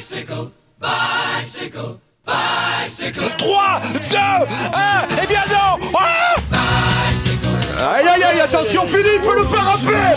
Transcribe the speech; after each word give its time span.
Bicycle, 0.00 0.50
bicycle, 0.80 1.98
bicycle. 2.24 3.20
3, 3.36 3.80
2, 3.92 4.16
1, 4.16 5.22
et 5.22 5.26
bien 5.26 5.44
non. 5.50 5.76
Ah 7.78 7.96
Aïe 7.96 8.08
aïe 8.08 8.24
aïe, 8.24 8.40
attention 8.40 8.86
Philippe, 8.86 9.22
le 9.22 9.44
parapet. 9.44 10.14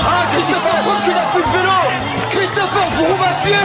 Ah, 0.00 0.24
Christopher 0.32 0.76
Froome 0.82 1.02
qui 1.04 1.10
n'a 1.10 1.26
plus 1.30 1.42
de 1.42 1.48
vélo. 1.50 1.78
Christopher 2.30 2.88
Froome 2.92 3.22
à 3.22 3.34
pied 3.44 3.64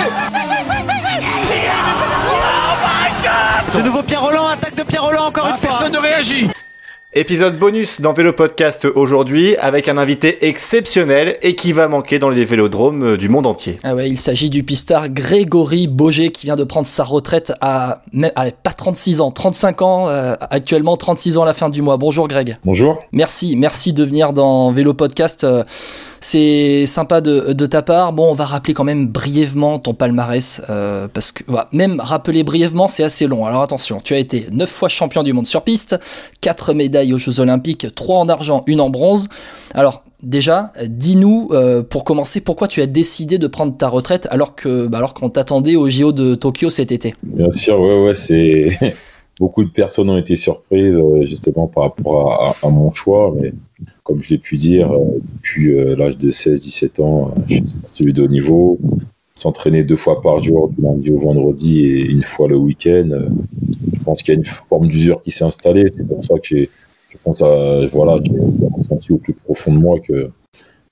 De 3.73 3.81
nouveau 3.83 4.03
Pierre 4.03 4.23
Roland, 4.23 4.47
attaque 4.49 4.75
de 4.75 4.83
Pierre 4.83 5.03
Roland 5.03 5.27
encore 5.27 5.47
une 5.47 5.55
fois. 5.55 5.69
Personne 5.69 5.93
ne 5.93 5.99
réagit 5.99 6.49
Épisode 7.19 7.57
bonus 7.57 7.99
dans 7.99 8.13
Vélo 8.13 8.31
Podcast 8.31 8.85
aujourd'hui 8.93 9.55
avec 9.55 9.89
un 9.89 9.97
invité 9.97 10.45
exceptionnel 10.47 11.39
et 11.41 11.55
qui 11.55 11.73
va 11.73 11.87
manquer 11.87 12.19
dans 12.19 12.29
les 12.29 12.45
vélodromes 12.45 13.17
du 13.17 13.27
monde 13.27 13.47
entier. 13.47 13.77
Ah 13.83 13.95
ouais, 13.95 14.07
il 14.07 14.17
s'agit 14.17 14.51
du 14.51 14.61
pistard 14.61 15.09
Grégory 15.09 15.87
Boger 15.87 16.29
qui 16.29 16.45
vient 16.45 16.55
de 16.55 16.63
prendre 16.63 16.85
sa 16.85 17.03
retraite 17.03 17.53
à, 17.59 18.03
à 18.35 18.51
pas 18.51 18.71
36 18.71 19.21
ans, 19.21 19.31
35 19.31 19.81
ans 19.81 20.07
euh, 20.09 20.35
actuellement, 20.51 20.95
36 20.95 21.39
ans 21.39 21.41
à 21.41 21.47
la 21.47 21.55
fin 21.55 21.69
du 21.69 21.81
mois. 21.81 21.97
Bonjour 21.97 22.27
Greg. 22.27 22.59
Bonjour. 22.63 22.99
Merci, 23.11 23.55
merci 23.55 23.93
de 23.93 24.03
venir 24.03 24.31
dans 24.31 24.71
Vélo 24.71 24.93
Podcast. 24.93 25.43
Euh, 25.43 25.63
c'est 26.21 26.85
sympa 26.85 27.21
de, 27.21 27.53
de, 27.53 27.65
ta 27.65 27.81
part. 27.81 28.13
Bon, 28.13 28.31
on 28.31 28.33
va 28.33 28.45
rappeler 28.45 28.73
quand 28.73 28.83
même 28.83 29.07
brièvement 29.07 29.79
ton 29.79 29.93
palmarès 29.93 30.61
euh, 30.69 31.07
parce 31.11 31.31
que 31.31 31.43
même 31.71 31.99
rappeler 31.99 32.43
brièvement, 32.43 32.87
c'est 32.87 33.03
assez 33.03 33.27
long. 33.27 33.45
Alors 33.45 33.61
attention, 33.61 33.99
tu 34.03 34.13
as 34.13 34.17
été 34.17 34.47
9 34.51 34.69
fois 34.69 34.89
champion 34.89 35.23
du 35.23 35.33
monde 35.33 35.47
sur 35.47 35.63
piste, 35.63 35.97
4 36.41 36.73
médailles 36.73 37.13
aux 37.13 37.17
Jeux 37.17 37.39
Olympiques, 37.39 37.87
3 37.93 38.19
en 38.19 38.29
argent, 38.29 38.63
1 38.67 38.79
en 38.79 38.89
bronze. 38.89 39.27
Alors 39.73 40.03
déjà, 40.23 40.71
dis-nous 40.85 41.49
euh, 41.51 41.83
pour 41.83 42.03
commencer 42.03 42.41
pourquoi 42.41 42.67
tu 42.67 42.81
as 42.81 42.87
décidé 42.87 43.37
de 43.37 43.47
prendre 43.47 43.75
ta 43.75 43.87
retraite 43.87 44.27
alors 44.31 44.55
que 44.55 44.87
bah, 44.87 44.97
alors 44.97 45.13
qu'on 45.13 45.29
t'attendait 45.29 45.75
au 45.75 45.89
JO 45.89 46.11
de 46.11 46.35
Tokyo 46.35 46.69
cet 46.69 46.91
été? 46.91 47.15
Bien 47.23 47.51
sûr, 47.51 47.79
ouais, 47.79 48.01
ouais, 48.01 48.13
c'est 48.13 48.69
beaucoup 49.39 49.63
de 49.63 49.69
personnes 49.69 50.09
ont 50.09 50.17
été 50.17 50.35
surprises 50.35 50.95
euh, 50.95 51.25
justement 51.25 51.67
par 51.67 51.83
rapport 51.83 52.57
à, 52.61 52.69
mon 52.69 52.91
choix, 52.91 53.33
mais 53.39 53.53
comme 54.03 54.21
je 54.21 54.29
l'ai 54.31 54.37
pu 54.37 54.57
dire, 54.57 54.91
euh, 54.91 55.19
depuis 55.35 55.73
euh, 55.73 55.95
l'âge 55.95 56.17
de 56.17 56.31
16-17 56.31 57.01
ans, 57.01 57.33
je 57.47 57.55
suis 57.55 57.67
sportif 57.67 58.13
de 58.13 58.23
haut 58.23 58.27
niveau, 58.27 58.79
s'entraîner 59.35 59.83
deux 59.83 59.95
fois 59.95 60.21
par 60.21 60.39
jour, 60.39 60.69
du 60.69 60.81
lundi 60.81 61.11
au 61.11 61.19
vendredi 61.19 61.85
et 61.85 62.05
une 62.05 62.23
fois 62.23 62.47
le 62.47 62.57
week-end. 62.57 63.09
Je 63.93 64.03
pense 64.03 64.23
qu'il 64.23 64.33
y 64.33 64.37
a 64.37 64.39
une 64.39 64.45
forme 64.45 64.87
d'usure 64.87 65.21
qui 65.21 65.31
s'est 65.31 65.45
installée. 65.45 65.85
C'est 65.93 66.07
pour 66.07 66.25
ça 66.25 66.33
que 66.35 66.47
j'ai, 66.47 66.69
je 67.09 67.17
pense 67.23 67.41
à, 67.41 67.85
voilà, 67.87 68.19
j'ai 68.23 68.33
ressenti 68.75 69.11
au 69.11 69.17
plus 69.17 69.33
profond 69.33 69.73
de 69.73 69.77
moi 69.77 69.99
que, 69.99 70.31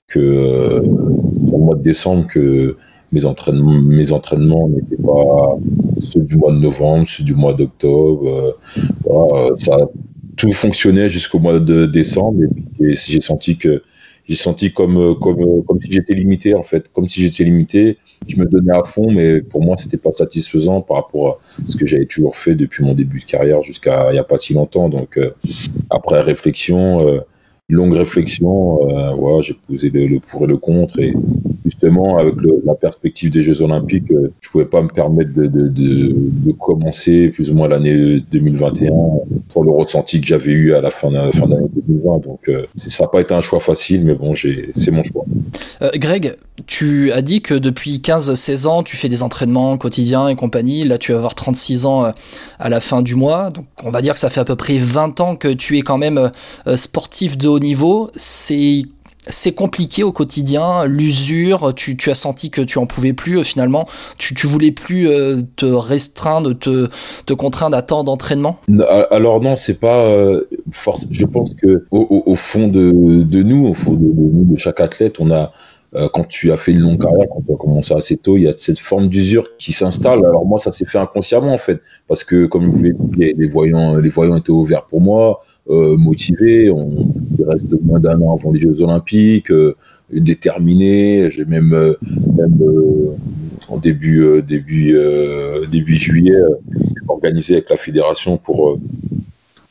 que 0.06 0.18
euh, 0.20 0.80
au 0.80 1.58
mois 1.58 1.74
de 1.74 1.82
décembre, 1.82 2.26
que 2.28 2.76
mes 3.12 3.24
entraînements, 3.24 3.72
mes 3.72 4.12
entraînements 4.12 4.68
n'étaient 4.68 5.02
pas 5.02 5.58
ceux 6.00 6.20
du 6.20 6.36
mois 6.36 6.52
de 6.52 6.58
novembre, 6.58 7.06
ceux 7.08 7.24
du 7.24 7.34
mois 7.34 7.52
d'octobre. 7.52 8.56
Euh, 9.06 9.54
ça, 9.56 9.76
tout 10.36 10.52
fonctionnait 10.52 11.08
jusqu'au 11.08 11.38
mois 11.38 11.58
de 11.58 11.86
décembre 11.86 12.42
et, 12.80 12.94
j'ai 12.94 13.20
senti 13.20 13.56
que 13.56 13.82
j'ai 14.28 14.34
senti 14.34 14.72
comme 14.72 15.16
comme 15.20 15.62
comme 15.64 15.80
si 15.80 15.92
j'étais 15.92 16.14
limité 16.14 16.54
en 16.54 16.64
fait, 16.64 16.90
comme 16.92 17.08
si 17.08 17.22
j'étais 17.22 17.44
limité. 17.44 17.96
Je 18.26 18.36
me 18.36 18.44
donnais 18.44 18.72
à 18.72 18.82
fond, 18.82 19.10
mais 19.10 19.40
pour 19.40 19.62
moi 19.62 19.76
c'était 19.78 19.98
pas 19.98 20.10
satisfaisant 20.10 20.80
par 20.80 20.96
rapport 20.96 21.28
à 21.28 21.70
ce 21.70 21.76
que 21.76 21.86
j'avais 21.86 22.06
toujours 22.06 22.36
fait 22.36 22.56
depuis 22.56 22.84
mon 22.84 22.94
début 22.94 23.20
de 23.20 23.24
carrière 23.24 23.62
jusqu'à 23.62 24.10
il 24.10 24.16
y 24.16 24.18
a 24.18 24.24
pas 24.24 24.36
si 24.36 24.52
longtemps. 24.52 24.88
Donc 24.88 25.16
euh, 25.16 25.30
après 25.90 26.20
réflexion. 26.20 27.00
Euh, 27.00 27.20
longue 27.68 27.94
réflexion, 27.94 28.88
euh, 28.88 29.42
j'ai 29.42 29.54
posé 29.54 29.90
le, 29.90 30.20
pour 30.20 30.44
et 30.44 30.46
le 30.46 30.56
contre 30.56 31.00
et 31.00 31.14
justement 31.66 32.16
avec 32.16 32.34
la 32.64 32.74
perspective 32.74 33.30
des 33.30 33.42
Jeux 33.42 33.60
Olympiques, 33.60 34.10
euh, 34.12 34.32
je 34.40 34.48
pouvais 34.48 34.64
pas 34.64 34.82
me 34.82 34.88
permettre 34.88 35.32
de, 35.34 35.46
de, 35.46 35.68
de, 35.68 36.52
commencer 36.52 37.28
plus 37.28 37.50
ou 37.50 37.54
moins 37.54 37.68
l'année 37.68 38.20
2021 38.30 38.90
pour 39.48 39.64
le 39.64 39.72
ressenti 39.72 40.20
que 40.20 40.26
j'avais 40.26 40.52
eu 40.52 40.74
à 40.74 40.80
la 40.80 40.92
fin 40.92 41.10
d'année 41.10 41.32
fin 41.32 41.48
2020. 41.48 42.18
Donc 42.24 42.48
euh, 42.48 42.66
ça 42.76 43.04
n'a 43.04 43.08
pas 43.08 43.20
été 43.20 43.34
un 43.34 43.40
choix 43.40 43.58
facile, 43.58 44.04
mais 44.04 44.14
bon, 44.14 44.34
c'est 44.36 44.90
mon 44.92 45.02
choix. 45.02 45.24
Euh, 45.82 45.90
Greg, 45.96 46.36
tu 46.66 47.10
as 47.10 47.20
dit 47.20 47.42
que 47.42 47.54
depuis 47.54 47.96
15-16 47.98 48.66
ans, 48.68 48.82
tu 48.84 48.96
fais 48.96 49.08
des 49.08 49.24
entraînements 49.24 49.76
quotidiens 49.76 50.28
et 50.28 50.36
compagnie. 50.36 50.84
Là, 50.84 50.98
tu 50.98 51.12
vas 51.12 51.18
avoir 51.18 51.34
36 51.34 51.84
ans 51.84 52.12
à 52.58 52.68
la 52.68 52.80
fin 52.80 53.02
du 53.02 53.16
mois. 53.16 53.50
Donc, 53.50 53.66
on 53.82 53.90
va 53.90 54.02
dire 54.02 54.14
que 54.14 54.20
ça 54.20 54.30
fait 54.30 54.40
à 54.40 54.44
peu 54.44 54.56
près 54.56 54.78
20 54.78 55.20
ans 55.20 55.36
que 55.36 55.48
tu 55.48 55.76
es 55.76 55.82
quand 55.82 55.98
même 55.98 56.30
sportif 56.76 57.36
de 57.36 57.48
haut 57.48 57.55
niveau. 57.58 58.10
C'est 58.16 58.82
c'est 59.28 59.52
compliqué 59.52 60.02
au 60.02 60.12
quotidien, 60.12 60.84
l'usure, 60.84 61.74
tu, 61.74 61.96
as 62.08 62.14
senti 62.14 62.50
que 62.50 62.60
tu 62.60 62.78
en 62.78 62.86
pouvais 62.86 63.12
plus 63.12 63.42
finalement, 63.42 63.88
tu, 64.18 64.46
voulais 64.46 64.70
plus 64.70 65.08
euh, 65.08 65.40
te 65.56 65.66
restreindre, 65.66 66.56
te, 66.56 66.88
te 67.24 67.32
contraindre 67.32 67.76
à 67.76 67.82
tant 67.82 68.04
d'entraînement? 68.04 68.58
Alors 69.10 69.40
non, 69.40 69.56
c'est 69.56 69.80
pas 69.80 69.98
euh, 69.98 70.42
force. 70.70 71.06
Je 71.10 71.26
pense 71.26 71.54
que 71.54 71.86
au, 71.90 72.34
fond 72.36 72.68
de, 72.68 73.42
nous, 73.42 73.66
au 73.66 73.74
fond 73.74 73.98
de 73.98 74.56
chaque 74.56 74.80
athlète, 74.80 75.16
on 75.18 75.30
a 75.30 75.50
euh, 75.96 76.08
quand 76.12 76.26
tu 76.28 76.52
as 76.52 76.56
fait 76.56 76.72
une 76.72 76.80
longue 76.80 77.00
carrière, 77.02 77.26
quand 77.30 77.42
tu 77.46 77.52
as 77.52 77.56
commencé 77.56 77.94
assez 77.94 78.16
tôt, 78.16 78.36
il 78.36 78.44
y 78.44 78.48
a 78.48 78.52
cette 78.52 78.78
forme 78.78 79.08
d'usure 79.08 79.56
qui 79.56 79.72
s'installe. 79.72 80.24
Alors 80.24 80.44
moi, 80.44 80.58
ça 80.58 80.72
s'est 80.72 80.84
fait 80.84 80.98
inconsciemment 80.98 81.52
en 81.52 81.58
fait, 81.58 81.80
parce 82.08 82.22
que 82.24 82.46
comme 82.46 82.68
vous 82.68 82.82
l'avez 82.82 82.96
les, 83.16 83.32
les 83.32 83.48
voyants, 83.48 83.96
les 83.96 84.10
voyants 84.10 84.36
étaient 84.36 84.50
ouverts 84.50 84.86
pour 84.86 85.00
moi, 85.00 85.40
euh, 85.68 85.96
motivé. 85.96 86.70
On, 86.70 86.90
il 87.38 87.44
reste 87.44 87.74
moins 87.82 87.98
d'un 87.98 88.20
an 88.20 88.34
avant 88.34 88.52
les 88.52 88.60
Jeux 88.60 88.82
Olympiques, 88.82 89.50
euh, 89.50 89.74
déterminé. 90.12 91.28
J'ai 91.30 91.44
même, 91.44 91.72
euh, 91.72 91.94
même 92.36 92.58
en 93.68 93.78
début 93.78 94.42
début 94.46 94.96
début 95.72 95.96
juillet 95.96 96.40
organisé 97.08 97.54
avec 97.54 97.70
la 97.70 97.76
fédération 97.76 98.36
pour 98.36 98.78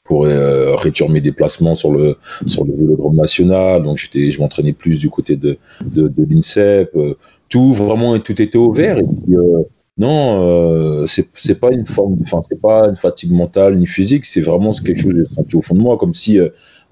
pour 0.05 0.25
euh, 0.25 0.75
réduire 0.75 1.09
mes 1.09 1.19
déplacements 1.19 1.75
sur 1.75 1.91
le 1.91 2.15
sur 2.45 2.63
le 2.63 2.73
vélodrome 2.73 3.17
national. 3.17 3.83
Donc 3.83 3.97
j'étais, 3.97 4.31
je 4.31 4.39
m'entraînais 4.39 4.71
plus 4.71 4.99
du 4.99 5.09
côté 5.09 5.35
de 5.35 5.57
de, 5.83 6.09
l'INSEP. 6.29 6.91
Euh, 6.95 7.15
tout 7.49 7.73
vraiment, 7.73 8.17
tout 8.19 8.41
était 8.41 8.57
ouvert. 8.57 8.97
Et 8.97 9.03
puis, 9.03 9.35
euh, 9.35 9.63
non, 9.97 10.41
euh, 10.41 11.05
c'est 11.07 11.59
pas 11.59 11.71
une 11.71 11.85
forme, 11.85 12.17
enfin 12.21 12.41
c'est 12.47 12.59
pas 12.59 12.87
une 12.87 12.95
fatigue 12.95 13.31
mentale 13.31 13.77
ni 13.77 13.87
physique. 13.87 14.25
C'est 14.25 14.41
vraiment 14.41 14.71
quelque 14.71 15.01
chose 15.01 15.13
que 15.13 15.17
j'ai 15.17 15.25
senti 15.25 15.55
au 15.55 15.61
fond 15.61 15.75
de 15.75 15.81
moi, 15.81 15.97
comme 15.97 16.13
si 16.13 16.37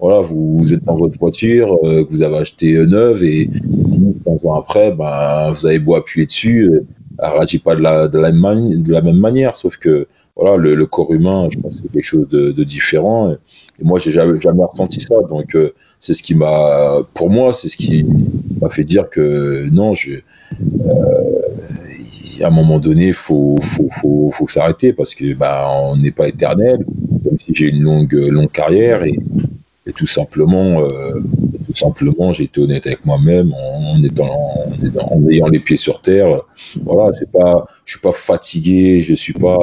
voilà, 0.00 0.20
vous, 0.20 0.74
êtes 0.74 0.84
dans 0.84 0.96
votre 0.96 1.18
voiture, 1.18 1.78
que 1.82 2.10
vous 2.10 2.22
avez 2.22 2.36
acheté 2.38 2.74
neuve 2.86 3.22
et 3.22 3.46
10, 3.46 4.22
15 4.24 4.46
ans 4.46 4.54
après, 4.54 4.90
ben 4.90 5.52
vous 5.52 5.66
avez 5.66 5.78
beau 5.78 5.94
appuyer 5.94 6.26
dessus, 6.26 6.70
elle 7.18 7.30
réagit 7.30 7.58
pas 7.58 7.76
de 7.76 7.82
la 7.82 8.08
de 8.08 8.18
la, 8.18 8.32
de 8.32 8.92
la 8.92 9.02
même 9.02 9.18
manière, 9.18 9.54
sauf 9.54 9.76
que 9.76 10.08
voilà, 10.36 10.56
le, 10.56 10.86
corps 10.86 11.12
humain, 11.12 11.48
je 11.50 11.58
pense 11.58 11.76
que 11.76 11.82
c'est 11.82 11.92
quelque 11.92 12.04
chose 12.04 12.28
de, 12.28 12.64
différent. 12.64 13.30
Et, 13.32 13.84
moi, 13.84 13.98
j'ai 14.00 14.10
jamais, 14.10 14.40
jamais 14.40 14.64
ressenti 14.64 15.00
ça. 15.00 15.14
Donc, 15.28 15.54
euh, 15.54 15.74
c'est 16.00 16.14
ce 16.14 16.22
qui 16.22 16.34
m'a, 16.34 16.98
pour 17.14 17.30
moi, 17.30 17.54
c'est 17.54 17.68
ce 17.68 17.76
qui 17.76 18.04
m'a 18.60 18.68
fait 18.68 18.84
dire 18.84 19.08
que 19.08 19.68
non, 19.70 19.94
je, 19.94 20.14
euh, 20.14 21.34
à 22.42 22.48
un 22.48 22.50
moment 22.50 22.80
donné, 22.80 23.12
faut, 23.12 23.58
faut, 23.60 23.88
faut, 23.90 24.30
faut 24.32 24.48
s'arrêter 24.48 24.92
parce 24.92 25.14
que 25.14 25.34
bah, 25.34 25.68
on 25.70 25.96
n'est 25.96 26.10
pas 26.10 26.28
éternel. 26.28 26.84
Même 27.24 27.38
si 27.38 27.54
j'ai 27.54 27.68
une 27.68 27.82
longue, 27.82 28.12
longue 28.12 28.50
carrière 28.50 29.04
et, 29.04 29.18
tout 29.94 30.06
simplement, 30.06 30.80
euh, 30.80 31.20
tout 31.66 31.76
simplement, 31.76 32.32
j'ai 32.32 32.44
été 32.44 32.60
honnête 32.60 32.86
avec 32.86 33.04
moi-même 33.04 33.52
en, 33.52 34.02
étant, 34.02 34.64
en, 34.98 35.28
ayant 35.28 35.46
les 35.48 35.60
pieds 35.60 35.76
sur 35.76 36.00
terre. 36.00 36.40
Voilà, 36.82 37.12
c'est 37.16 37.30
pas, 37.30 37.66
je 37.84 37.92
suis 37.92 38.00
pas 38.00 38.12
fatigué, 38.12 39.02
je 39.02 39.14
suis 39.14 39.34
pas. 39.34 39.58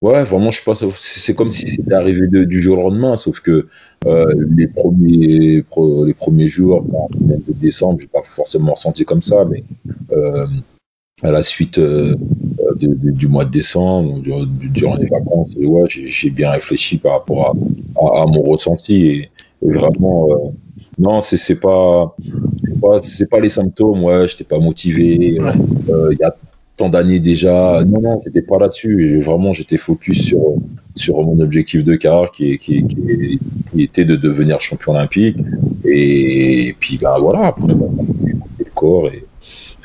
Ouais, 0.00 0.22
vraiment, 0.22 0.50
je 0.52 0.62
pas. 0.62 0.74
C'est 0.96 1.34
comme 1.34 1.50
si 1.50 1.66
c'était 1.66 1.94
arrivé 1.94 2.28
de, 2.28 2.44
du 2.44 2.62
jour 2.62 2.78
au 2.78 2.82
lendemain, 2.82 3.16
sauf 3.16 3.40
que 3.40 3.66
euh, 4.06 4.32
les 4.56 4.68
premiers, 4.68 5.62
pro, 5.62 6.04
les 6.04 6.14
premiers 6.14 6.46
jours, 6.46 6.82
bon, 6.82 7.08
de 7.18 7.52
décembre, 7.54 7.98
j'ai 8.00 8.06
pas 8.06 8.22
forcément 8.22 8.74
ressenti 8.74 9.04
comme 9.04 9.22
ça, 9.22 9.44
mais 9.44 9.64
euh, 10.12 10.46
à 11.22 11.32
la 11.32 11.42
suite 11.42 11.78
euh, 11.78 12.14
de, 12.76 12.86
de, 12.86 13.10
du 13.10 13.26
mois 13.26 13.44
de 13.44 13.50
décembre, 13.50 14.20
durant 14.20 14.94
les 14.94 15.06
vacances, 15.06 15.54
ouais, 15.56 15.88
j'ai 15.88 16.30
bien 16.30 16.50
réfléchi 16.50 16.98
par 16.98 17.12
rapport 17.14 17.46
à, 17.46 18.20
à, 18.20 18.22
à 18.22 18.26
mon 18.26 18.42
ressenti 18.42 19.06
et, 19.06 19.30
et 19.62 19.72
vraiment, 19.72 20.54
non, 20.96 21.20
c'est 21.20 21.58
pas, 21.58 22.14
c'est 22.62 22.80
pas, 22.80 22.98
c'est 23.00 23.28
pas 23.28 23.40
les 23.40 23.48
symptômes. 23.48 24.04
Ouais, 24.04 24.28
j'étais 24.28 24.44
pas 24.44 24.60
motivé. 24.60 25.38
Il 25.38 26.16
y 26.20 26.24
a 26.24 26.36
tant 26.78 26.88
d'années 26.88 27.18
déjà. 27.18 27.84
Non, 27.84 28.00
non, 28.00 28.20
j'étais 28.24 28.40
pas 28.40 28.58
là-dessus. 28.58 29.20
Vraiment, 29.20 29.52
j'étais 29.52 29.76
focus 29.76 30.24
sur 30.24 30.54
sur 30.94 31.22
mon 31.22 31.38
objectif 31.40 31.84
de 31.84 31.94
carrière 31.94 32.30
qui, 32.32 32.58
qui, 32.58 32.84
qui, 32.86 33.38
qui, 33.70 33.82
était 33.82 34.04
de 34.04 34.16
devenir 34.16 34.60
champion 34.60 34.92
olympique. 34.92 35.36
Et, 35.84 36.68
et 36.68 36.72
puis, 36.72 36.98
ben 37.00 37.18
voilà, 37.18 37.46
après, 37.46 37.72
ben, 37.72 37.90
le 38.58 38.64
corps 38.74 39.08
et 39.08 39.24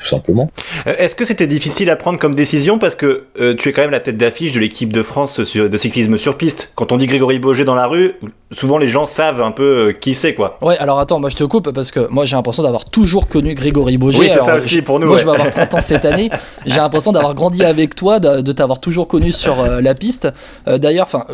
tout 0.04 0.10
simplement. 0.10 0.50
Euh, 0.86 0.94
Est-ce 0.98 1.16
que 1.16 1.24
c'était 1.24 1.46
difficile 1.46 1.88
à 1.90 1.96
prendre 1.96 2.18
comme 2.18 2.34
décision 2.34 2.78
parce 2.78 2.94
que 2.94 3.24
euh, 3.40 3.54
tu 3.54 3.70
es 3.70 3.72
quand 3.72 3.80
même 3.82 3.90
la 3.90 4.00
tête 4.00 4.16
d'affiche 4.18 4.52
de 4.52 4.60
l'équipe 4.60 4.92
de 4.92 5.02
France 5.02 5.42
sur- 5.44 5.70
de 5.70 5.76
cyclisme 5.78 6.18
sur 6.18 6.36
piste. 6.36 6.72
Quand 6.74 6.92
on 6.92 6.96
dit 6.98 7.06
Grégory 7.06 7.38
Boger 7.38 7.64
dans 7.64 7.74
la 7.74 7.86
rue, 7.86 8.12
souvent 8.52 8.76
les 8.76 8.86
gens 8.88 9.06
savent 9.06 9.40
un 9.40 9.50
peu 9.50 9.88
euh, 9.88 9.92
qui 9.92 10.14
c'est 10.14 10.34
quoi. 10.34 10.58
Ouais, 10.60 10.76
alors 10.78 11.00
attends, 11.00 11.18
moi 11.20 11.30
je 11.30 11.36
te 11.36 11.44
coupe 11.44 11.70
parce 11.72 11.90
que 11.90 12.06
moi 12.10 12.26
j'ai 12.26 12.36
l'impression 12.36 12.62
d'avoir 12.62 12.84
toujours 12.84 13.28
connu 13.28 13.54
Grégory 13.54 13.96
Boger. 13.96 14.18
Oui, 14.18 14.28
c'est 14.32 14.40
ça 14.44 14.56
aussi 14.56 14.68
je- 14.68 14.80
pour 14.82 15.00
nous, 15.00 15.06
Moi 15.06 15.16
ouais. 15.16 15.22
je 15.22 15.26
vais 15.26 15.32
avoir 15.32 15.50
30 15.50 15.74
ans 15.74 15.80
cette 15.80 16.04
année. 16.04 16.28
J'ai 16.66 16.76
l'impression 16.76 17.12
d'avoir 17.12 17.34
grandi 17.34 17.64
avec 17.64 17.94
toi, 17.94 18.20
de, 18.20 18.40
de 18.42 18.52
t'avoir 18.52 18.80
toujours 18.80 19.08
connu 19.08 19.32
sur 19.32 19.60
euh, 19.60 19.80
la 19.80 19.94
piste. 19.94 20.28
Euh, 20.68 20.76
D'ailleurs, 20.78 21.06
enfin. 21.06 21.24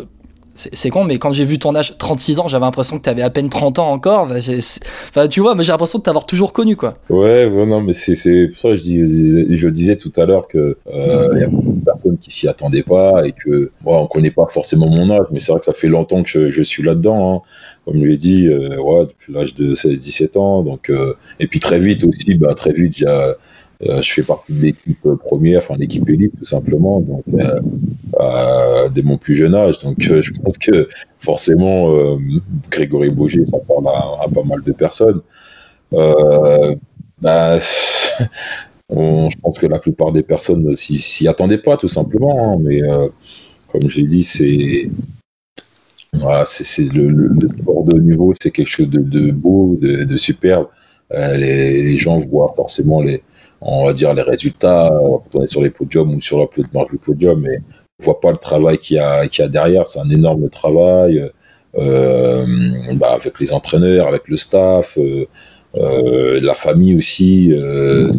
C'est 0.53 0.89
con, 0.89 1.05
mais 1.05 1.17
quand 1.17 1.31
j'ai 1.31 1.45
vu 1.45 1.59
ton 1.59 1.75
âge, 1.75 1.97
36 1.97 2.39
ans, 2.39 2.47
j'avais 2.47 2.65
l'impression 2.65 2.97
que 2.97 3.03
t'avais 3.03 3.21
à 3.21 3.29
peine 3.29 3.49
30 3.49 3.79
ans 3.79 3.89
encore. 3.89 4.29
Enfin, 4.29 5.27
tu 5.27 5.39
vois, 5.39 5.55
mais 5.55 5.63
j'ai 5.63 5.71
l'impression 5.71 5.99
de 5.99 6.03
t'avoir 6.03 6.25
toujours 6.25 6.51
connu, 6.51 6.75
quoi. 6.75 6.97
Ouais, 7.09 7.45
ouais, 7.45 7.65
non, 7.65 7.81
mais 7.81 7.93
c'est 7.93 8.47
pour 8.47 8.57
ça 8.57 8.69
que 8.69 8.75
je, 8.75 8.81
dis, 8.81 9.57
je 9.57 9.67
disais 9.69 9.95
tout 9.95 10.11
à 10.17 10.25
l'heure 10.25 10.47
que 10.47 10.77
euh, 10.93 11.29
il 11.33 11.39
y 11.39 11.43
a 11.43 11.47
beaucoup 11.47 11.71
de 11.71 11.85
personnes 11.85 12.17
qui 12.17 12.31
s'y 12.31 12.49
attendaient 12.49 12.83
pas 12.83 13.25
et 13.25 13.31
que 13.31 13.71
moi, 13.81 14.01
on 14.01 14.07
connaît 14.07 14.31
pas 14.31 14.45
forcément 14.47 14.89
mon 14.89 15.09
âge, 15.09 15.25
mais 15.31 15.39
c'est 15.39 15.53
vrai 15.53 15.59
que 15.59 15.65
ça 15.65 15.73
fait 15.73 15.87
longtemps 15.87 16.21
que 16.23 16.51
je, 16.51 16.61
suis 16.61 16.83
là-dedans. 16.83 17.35
hein. 17.35 17.41
Comme 17.85 17.99
je 17.99 18.05
l'ai 18.05 18.17
dit, 18.17 18.47
euh, 18.47 19.05
depuis 19.05 19.33
l'âge 19.33 19.55
de 19.55 19.73
16-17 19.73 20.37
ans. 20.37 20.63
Donc, 20.63 20.89
euh, 20.89 21.15
et 21.39 21.47
puis 21.47 21.59
très 21.59 21.79
vite 21.79 22.03
aussi, 22.03 22.35
bah, 22.35 22.53
très 22.53 22.73
vite, 22.73 22.97
j'ai, 22.97 23.05
je 23.83 24.13
fais 24.13 24.23
partie 24.23 24.53
de 24.53 24.61
l'équipe 24.61 25.07
première, 25.23 25.59
enfin 25.59 25.75
l'équipe 25.77 26.07
élite 26.09 26.33
tout 26.37 26.45
simplement. 26.45 27.03
Euh, 27.33 27.59
euh, 28.19 28.89
dès 28.89 29.01
mon 29.01 29.17
plus 29.17 29.35
jeune 29.35 29.55
âge. 29.55 29.79
Donc, 29.79 30.05
euh, 30.09 30.21
je 30.21 30.31
pense 30.33 30.57
que 30.57 30.89
forcément, 31.19 31.91
euh, 31.91 32.17
Grégory 32.69 33.09
Boger, 33.09 33.45
ça 33.45 33.57
parle 33.59 33.87
à, 33.87 34.27
pas 34.33 34.43
mal 34.43 34.61
de 34.63 34.71
personnes. 34.71 35.21
Euh, 35.93 36.75
bah, 37.21 37.57
je 38.89 39.35
pense 39.41 39.59
que 39.59 39.67
la 39.67 39.79
plupart 39.79 40.11
des 40.11 40.23
personnes 40.23 40.73
s'y 40.73 41.27
attendaient 41.27 41.57
pas, 41.57 41.77
tout 41.77 41.87
simplement. 41.87 42.53
hein, 42.53 42.57
mais 42.61 42.83
euh, 42.83 43.07
comme 43.71 43.89
je 43.89 44.01
l'ai 44.01 44.07
dit, 44.07 44.23
c'est 44.23 44.89
le, 46.13 47.47
sport 47.47 47.85
de 47.85 47.95
haut 47.95 48.01
niveau, 48.01 48.33
c'est 48.41 48.51
quelque 48.51 48.67
chose 48.67 48.89
de, 48.89 49.31
beau, 49.31 49.77
de 49.81 50.17
superbe. 50.17 50.67
Euh, 51.13 51.37
les, 51.37 51.97
gens 51.97 52.19
voient 52.19 52.53
forcément 52.55 53.01
les, 53.01 53.21
on 53.59 53.85
va 53.85 53.93
dire 53.93 54.13
les 54.13 54.21
résultats 54.21 54.87
euh, 54.87 55.17
quand 55.31 55.39
on 55.39 55.43
est 55.43 55.47
sur 55.47 55.61
les 55.61 55.69
podiums 55.69 56.13
ou 56.13 56.21
sur 56.21 56.39
la 56.39 56.45
de 56.45 56.67
marge 56.73 56.91
du 56.91 56.97
podium, 56.97 57.41
mais 57.41 57.59
on 57.99 58.05
voit 58.05 58.19
pas 58.19 58.31
le 58.31 58.37
travail 58.37 58.77
qu'il 58.77 58.97
y 58.97 58.99
a, 58.99 59.27
qu'il 59.27 59.43
a 59.43 59.47
derrière. 59.47 59.87
C'est 59.87 59.99
un 59.99 60.09
énorme 60.09 60.49
travail 60.49 61.29
euh, 61.77 62.45
bah, 62.95 63.13
avec 63.13 63.39
les 63.39 63.51
entraîneurs, 63.53 64.07
avec 64.07 64.27
le 64.27 64.37
staff. 64.37 64.97
la 65.73 66.53
famille 66.53 66.95
aussi, 66.95 67.51
euh, 67.51 68.09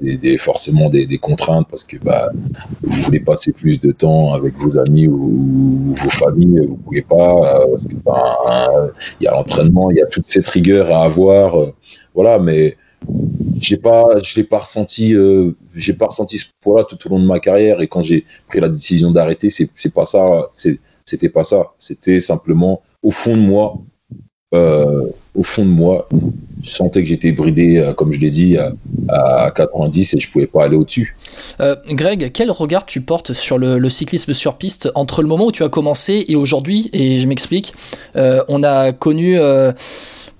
des, 0.00 0.16
des- 0.16 0.38
forcément 0.38 0.88
des, 0.88 1.18
contraintes 1.18 1.66
parce 1.68 1.84
que 1.84 1.96
bah, 1.96 2.30
vous 2.82 3.00
voulez 3.02 3.20
passer 3.20 3.52
plus 3.52 3.80
de 3.80 3.90
temps 3.90 4.32
avec 4.32 4.56
vos 4.56 4.78
amis 4.78 5.08
ou, 5.08 5.94
vos 5.96 6.10
familles, 6.10 6.66
vous 6.68 6.76
pouvez 6.76 7.02
pas. 7.02 7.66
ben, 8.04 8.90
il 9.20 9.24
y 9.24 9.26
a 9.26 9.32
l'entraînement, 9.32 9.90
il 9.90 9.96
y 9.96 10.02
a 10.02 10.06
toute 10.06 10.26
cette 10.26 10.46
rigueur 10.46 10.92
à 10.92 11.02
avoir. 11.04 11.56
Voilà, 12.14 12.38
mais 12.38 12.76
j'ai 13.60 13.76
pas, 13.76 14.18
je 14.22 14.36
l'ai 14.36 14.44
pas 14.44 14.58
ressenti, 14.58 15.14
euh, 15.14 15.52
j'ai 15.74 15.94
pas 15.94 16.06
ressenti 16.06 16.38
ce 16.38 16.46
poids-là 16.60 16.84
tout 16.84 16.98
au 17.06 17.10
long 17.10 17.20
de 17.20 17.26
ma 17.26 17.40
carrière. 17.40 17.80
Et 17.80 17.88
quand 17.88 18.02
j'ai 18.02 18.24
pris 18.48 18.60
la 18.60 18.68
décision 18.68 19.10
d'arrêter, 19.10 19.50
c'est 19.50 19.70
c'est 19.76 19.92
pas 19.92 20.06
ça, 20.06 20.50
c'était 21.04 21.28
pas 21.28 21.44
ça. 21.44 21.72
C'était 21.78 22.20
simplement 22.20 22.82
au 23.02 23.10
fond 23.10 23.36
de 23.36 23.40
moi, 23.40 23.78
euh, 24.54 25.06
au 25.34 25.42
fond 25.42 25.64
de 25.64 25.70
moi, 25.70 26.08
je 26.62 26.70
sentais 26.70 27.02
que 27.02 27.08
j'étais 27.08 27.32
bridé, 27.32 27.78
euh, 27.78 27.92
comme 27.92 28.12
je 28.12 28.20
l'ai 28.20 28.30
dit, 28.30 28.56
à, 28.56 28.72
à 29.08 29.50
90 29.52 30.14
et 30.14 30.18
je 30.18 30.30
pouvais 30.30 30.46
pas 30.46 30.64
aller 30.64 30.76
au-dessus. 30.76 31.16
Greg, 31.90 32.30
quel 32.32 32.50
regard 32.50 32.86
tu 32.86 33.00
portes 33.00 33.32
sur 33.32 33.58
le, 33.58 33.88
cyclisme 33.88 34.32
sur 34.32 34.56
piste 34.56 34.90
entre 34.94 35.22
le 35.22 35.28
moment 35.28 35.46
où 35.46 35.52
tu 35.52 35.62
as 35.62 35.68
commencé 35.68 36.24
et 36.28 36.36
aujourd'hui? 36.36 36.90
Et 36.92 37.20
je 37.20 37.28
m'explique. 37.28 37.74
On 38.14 38.62
a 38.62 38.92
connu. 38.92 39.38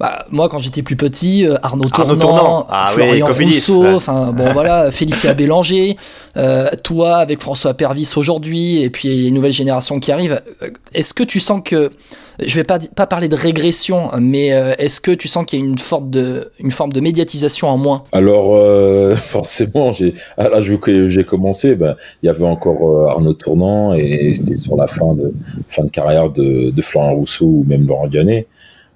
Bah, 0.00 0.27
moi, 0.31 0.49
quand 0.49 0.59
j'étais 0.59 0.83
plus 0.83 0.97
petit, 0.97 1.47
euh, 1.47 1.56
Arnaud 1.62 1.89
Arnaud 1.93 2.17
Tournant. 2.17 2.67
Ah 2.69 2.91
Florian 2.93 3.27
Rousseau, 3.27 3.83
ouais. 3.83 3.95
enfin 3.95 4.33
bon 4.33 4.53
voilà, 4.53 4.91
Félicia 4.91 5.35
Bélanger, 5.35 5.97
euh, 6.37 6.69
toi 6.85 7.17
avec 7.17 7.41
François 7.41 7.75
Pervis 7.75 8.12
aujourd'hui, 8.17 8.83
et 8.83 8.91
puis 8.91 9.09
il 9.09 9.23
y 9.23 9.25
a 9.25 9.29
une 9.29 9.35
nouvelle 9.35 9.53
génération 9.53 9.99
qui 9.99 10.12
arrive. 10.12 10.41
Euh, 10.62 10.71
Est-ce 10.95 11.15
que 11.15 11.25
tu 11.25 11.41
sens 11.41 11.61
que, 11.65 11.91
je 12.39 12.55
vais 12.55 12.65
pas 12.65 12.79
pas 12.79 13.06
parler 13.06 13.29
de 13.29 13.35
régression, 13.35 14.11
mais 14.21 14.53
euh, 14.53 14.75
est-ce 14.79 15.00
que 15.00 15.11
tu 15.11 15.27
sens 15.27 15.45
qu'il 15.45 15.59
y 15.59 15.62
a 15.62 15.65
une 15.65 15.79
forme 15.79 16.11
de 16.11 16.53
une 16.61 16.71
forme 16.71 16.93
de 16.93 17.00
médiatisation 17.00 17.69
en 17.69 17.77
moins? 17.77 18.05
Alors, 18.12 18.55
euh, 18.55 19.15
forcément, 19.17 19.93
j'ai, 19.93 20.15
à 20.37 20.49
l'âge 20.49 20.71
où 20.71 20.79
j'ai 21.09 21.25
commencé, 21.25 21.75
ben, 21.75 21.97
il 22.23 22.27
y 22.27 22.29
avait 22.29 22.45
encore 22.45 22.79
euh, 22.89 23.09
Arnaud 23.09 23.33
Tournant 23.33 23.95
et 23.95 24.33
c'était 24.35 24.56
sur 24.56 24.77
la 24.77 24.87
fin 24.87 25.15
de, 25.15 25.33
fin 25.69 25.85
de 25.85 25.91
carrière 25.91 26.31
de, 26.31 26.71
de 26.71 26.83
Florent 26.83 27.15
Rousseau 27.15 27.47
ou 27.47 27.65
même 27.67 27.87
Laurent 27.87 28.06
Gannet. 28.06 28.47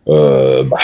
Euh, 0.08 0.64
bah, 0.64 0.78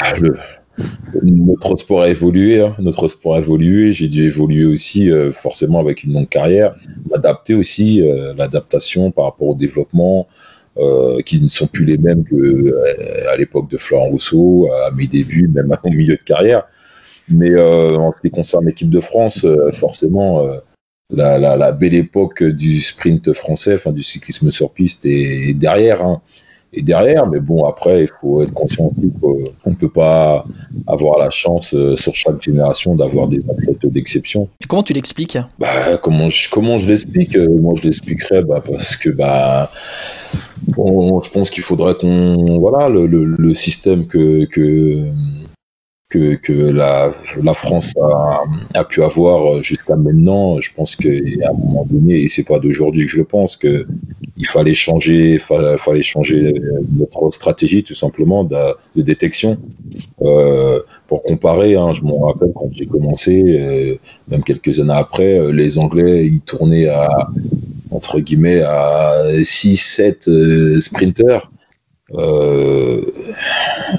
notre 1.22 1.76
sport 1.76 2.02
a 2.02 2.08
évolué, 2.08 2.60
hein. 2.60 2.74
notre 2.78 3.08
sport 3.08 3.34
a 3.34 3.38
évolué. 3.38 3.92
J'ai 3.92 4.08
dû 4.08 4.24
évoluer 4.24 4.64
aussi, 4.64 5.10
euh, 5.10 5.32
forcément, 5.32 5.80
avec 5.80 6.04
une 6.04 6.12
longue 6.12 6.28
carrière, 6.28 6.74
m'adapter 7.10 7.54
aussi, 7.54 8.02
euh, 8.02 8.34
l'adaptation 8.36 9.10
par 9.10 9.24
rapport 9.24 9.48
au 9.48 9.54
développement, 9.54 10.26
qui 11.26 11.42
ne 11.42 11.48
sont 11.48 11.66
plus 11.66 11.84
les 11.84 11.98
mêmes 11.98 12.22
que 12.22 12.36
euh, 12.36 13.32
à 13.32 13.36
l'époque 13.36 13.68
de 13.68 13.76
Florent 13.76 14.10
Rousseau, 14.10 14.68
à 14.86 14.92
mes 14.92 15.08
débuts, 15.08 15.48
même 15.48 15.74
au 15.82 15.90
milieu 15.90 16.16
de 16.16 16.22
carrière. 16.22 16.68
Mais 17.28 17.60
en 17.60 18.12
ce 18.12 18.20
qui 18.20 18.30
concerne 18.30 18.64
l'équipe 18.64 18.88
de 18.88 19.00
France, 19.00 19.44
forcément, 19.72 20.46
la, 21.10 21.72
belle 21.72 21.94
époque 21.94 22.44
du 22.44 22.80
sprint 22.80 23.32
français, 23.32 23.74
enfin 23.74 23.90
du 23.90 24.04
cyclisme 24.04 24.52
sur 24.52 24.70
piste 24.70 25.04
est, 25.04 25.48
est 25.50 25.54
derrière. 25.54 26.04
Hein, 26.04 26.22
est 26.72 26.82
derrière, 26.82 27.26
mais 27.26 27.40
bon, 27.40 27.64
après, 27.64 28.02
il 28.04 28.10
faut 28.20 28.42
être 28.42 28.52
conscient 28.52 28.86
aussi 28.90 29.10
qu'on 29.20 29.70
ne 29.70 29.74
peut 29.74 29.88
pas 29.88 30.44
avoir 30.86 31.18
la 31.18 31.30
chance 31.30 31.72
euh, 31.74 31.96
sur 31.96 32.14
chaque 32.14 32.40
génération 32.42 32.94
d'avoir 32.94 33.26
des 33.28 33.40
athlètes 33.50 33.86
d'exception. 33.86 34.48
Et 34.60 34.66
comment 34.66 34.82
tu 34.82 34.92
l'expliques? 34.92 35.38
Bah, 35.58 35.96
comment 36.02 36.28
je, 36.28 36.48
comment 36.50 36.76
je 36.78 36.86
l'explique? 36.88 37.36
Euh, 37.36 37.48
Moi, 37.60 37.74
je 37.78 37.82
l'expliquerais 37.84 38.42
bah, 38.42 38.60
parce 38.64 38.96
que 38.96 39.08
bah, 39.10 39.70
on- 40.76 41.20
je 41.22 41.30
pense 41.30 41.50
qu'il 41.50 41.62
faudrait 41.62 41.94
qu'on. 41.94 42.58
Voilà, 42.58 42.88
le, 42.88 43.06
le, 43.06 43.24
le 43.24 43.54
système 43.54 44.06
que, 44.06 44.44
que, 44.44 45.04
que, 46.08 46.70
la, 46.70 47.12
France 47.54 47.94
a, 48.74 48.84
pu 48.84 49.02
avoir 49.02 49.62
jusqu'à 49.62 49.96
maintenant, 49.96 50.58
je 50.60 50.70
pense 50.74 50.96
qu'à 50.96 51.10
un 51.10 51.52
moment 51.52 51.86
donné, 51.88 52.22
et 52.22 52.28
c'est 52.28 52.44
pas 52.44 52.58
d'aujourd'hui 52.58 53.04
que 53.04 53.10
je 53.10 53.18
le 53.18 53.24
pense, 53.24 53.56
que 53.56 53.86
il 54.38 54.46
fallait 54.46 54.74
changer, 54.74 55.38
fa- 55.38 55.76
fallait 55.76 56.02
changer 56.02 56.54
notre 56.96 57.30
stratégie 57.30 57.82
tout 57.82 57.94
simplement 57.94 58.44
de, 58.44 58.56
détection. 58.96 59.58
Euh, 60.22 60.80
pour 61.08 61.22
comparer, 61.22 61.76
hein, 61.76 61.92
je 61.92 62.02
me 62.02 62.12
rappelle 62.12 62.52
quand 62.54 62.70
j'ai 62.72 62.86
commencé, 62.86 63.42
euh, 63.46 63.96
même 64.28 64.42
quelques 64.42 64.80
années 64.80 64.92
après, 64.92 65.38
euh, 65.38 65.52
les 65.52 65.78
Anglais, 65.78 66.26
ils 66.26 66.40
tournaient 66.40 66.88
à, 66.88 67.28
entre 67.90 68.20
guillemets, 68.20 68.62
à 68.62 69.24
6, 69.42 69.76
7 69.76 70.28
euh, 70.28 70.80
sprinters. 70.80 71.50
Euh, 72.14 73.02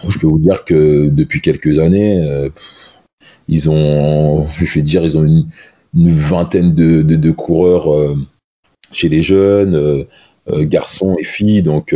je 0.07 0.17
peux 0.19 0.27
vous 0.27 0.39
dire 0.39 0.63
que 0.65 1.07
depuis 1.09 1.41
quelques 1.41 1.79
années, 1.79 2.21
euh, 2.27 2.49
ils 3.47 3.69
ont, 3.69 4.47
je 4.47 4.65
vais 4.73 4.81
dire, 4.81 5.03
ils 5.03 5.17
ont 5.17 5.25
une, 5.25 5.47
vingtaine 5.93 6.73
de, 6.75 7.31
coureurs 7.31 7.93
euh, 7.93 8.15
chez 8.91 9.09
les 9.09 9.21
jeunes, 9.21 10.05
garçons 10.47 11.15
et 11.19 11.23
filles. 11.23 11.63
Donc, 11.63 11.95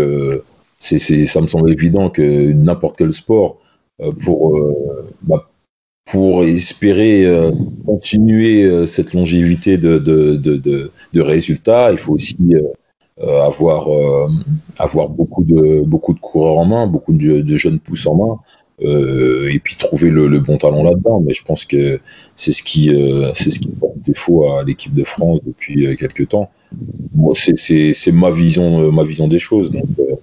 ça 0.80 1.42
me 1.42 1.48
semble 1.48 1.72
évident 1.72 2.10
que 2.10 2.52
n'importe 2.52 2.98
quel 2.98 3.14
sport, 3.14 3.60
pour, 4.22 4.60
bah, 5.22 5.48
pour 6.12 6.44
espérer 6.44 7.28
continuer 7.86 8.88
cette 8.88 9.14
longévité 9.14 9.78
de, 9.78 10.92
résultats, 11.16 11.92
il 11.92 12.00
faut 12.00 12.14
aussi 12.14 12.36
avoir, 13.22 13.92
euh, 13.92 14.28
avoir 14.80 15.10
beaucoup, 15.10 15.44
de, 15.44 15.82
beaucoup 15.82 16.14
de 16.14 16.20
coureurs 16.20 16.58
en 16.58 16.66
main, 16.66 16.88
beaucoup 16.88 17.14
de, 17.14 17.56
jeunes 17.58 17.80
pousses 17.80 18.08
en 18.08 18.16
main, 18.16 18.40
euh, 18.82 19.50
et 19.52 19.60
puis 19.60 19.76
trouver 19.76 20.10
le, 20.10 20.40
bon 20.40 20.58
talent 20.58 20.84
là-dedans. 20.84 21.22
Mais 21.26 21.34
je 21.34 21.44
pense 21.44 21.66
que 21.66 22.00
c'est 22.36 22.52
ce 22.52 22.64
qui, 22.64 22.94
euh, 22.94 23.32
c'est 23.34 23.52
porte 23.80 23.98
défaut 24.00 24.50
à 24.50 24.64
l'équipe 24.64 24.94
de 24.94 25.04
France 25.04 25.40
depuis 25.46 25.88
euh, 25.88 25.96
quelques 25.96 26.30
temps. 26.30 26.50
Moi, 27.16 27.34
c'est, 27.36 28.12
ma 28.12 28.32
vision, 28.32 28.82
euh, 28.82 28.92
ma 28.92 29.04
vision 29.04 29.28
des 29.28 29.40
choses. 29.40 29.72
Donc, 29.72 29.86
euh, 30.00 30.16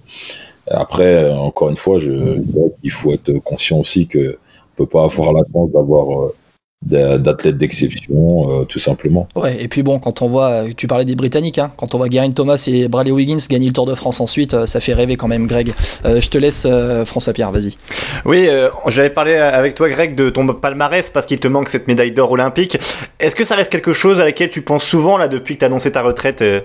après, 0.69 1.23
euh, 1.23 1.35
encore 1.35 1.69
une 1.69 1.77
fois, 1.77 1.99
je, 1.99 2.41
je 2.83 2.89
faut 2.89 3.13
être 3.13 3.33
conscient 3.39 3.79
aussi 3.79 4.07
que 4.07 4.37
on 4.73 4.83
peut 4.83 4.85
pas 4.85 5.03
avoir 5.03 5.33
la 5.33 5.43
chance 5.51 5.71
d'avoir 5.71 6.23
euh, 6.23 6.35
d'a- 6.35 6.40
d'athlètes 6.83 7.57
d'exception, 7.57 8.61
euh, 8.61 8.65
tout 8.65 8.79
simplement. 8.79 9.27
Ouais, 9.35 9.55
et 9.63 9.67
puis 9.67 9.83
bon, 9.83 9.99
quand 9.99 10.21
on 10.23 10.27
voit, 10.27 10.63
tu 10.75 10.87
parlais 10.87 11.05
des 11.05 11.15
Britanniques, 11.15 11.59
hein, 11.59 11.71
quand 11.77 11.93
on 11.93 11.99
voit 11.99 12.09
Geraint 12.09 12.31
Thomas 12.31 12.63
et 12.67 12.87
Bradley 12.87 13.11
Wiggins 13.11 13.37
gagner 13.49 13.67
le 13.67 13.73
Tour 13.73 13.85
de 13.85 13.93
France 13.93 14.19
ensuite, 14.19 14.53
euh, 14.55 14.65
ça 14.65 14.79
fait 14.79 14.93
rêver 14.93 15.15
quand 15.15 15.27
même, 15.27 15.45
Greg. 15.47 15.73
Euh, 16.05 16.19
je 16.19 16.29
te 16.29 16.37
laisse, 16.39 16.65
euh, 16.69 17.05
François 17.05 17.33
Pierre, 17.33 17.51
vas-y. 17.51 17.77
Oui, 18.25 18.47
euh, 18.47 18.69
j'avais 18.87 19.11
parlé 19.11 19.35
avec 19.35 19.75
toi, 19.75 19.89
Greg, 19.89 20.15
de 20.15 20.29
ton 20.31 20.47
palmarès 20.47 21.09
parce 21.11 21.25
qu'il 21.27 21.39
te 21.39 21.47
manque 21.47 21.69
cette 21.69 21.87
médaille 21.87 22.11
d'or 22.13 22.31
olympique. 22.31 22.77
Est-ce 23.19 23.35
que 23.35 23.43
ça 23.43 23.55
reste 23.55 23.71
quelque 23.71 23.93
chose 23.93 24.19
à 24.19 24.25
laquelle 24.25 24.49
tu 24.49 24.61
penses 24.63 24.83
souvent 24.83 25.17
là 25.17 25.27
depuis 25.27 25.55
que 25.55 25.59
tu 25.59 25.65
as 25.65 25.67
annoncé 25.67 25.91
ta 25.91 26.01
retraite 26.01 26.41
euh, 26.41 26.61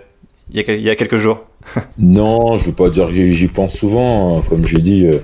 il 0.50 0.56
y, 0.56 0.61
a, 0.61 0.62
quel- 0.62 0.78
il 0.78 0.85
y 0.85 0.90
a 0.90 0.96
quelques 0.96 1.16
jours? 1.18 1.40
Non, 1.99 2.56
je 2.56 2.66
veux 2.66 2.73
pas 2.73 2.88
dire 2.88 3.08
que 3.08 3.12
j'y 3.12 3.49
pense 3.49 3.75
souvent. 3.75 4.38
hein. 4.38 4.42
Comme 4.49 4.66
j'ai 4.66 4.78
dit, 4.78 5.04
euh, 5.06 5.18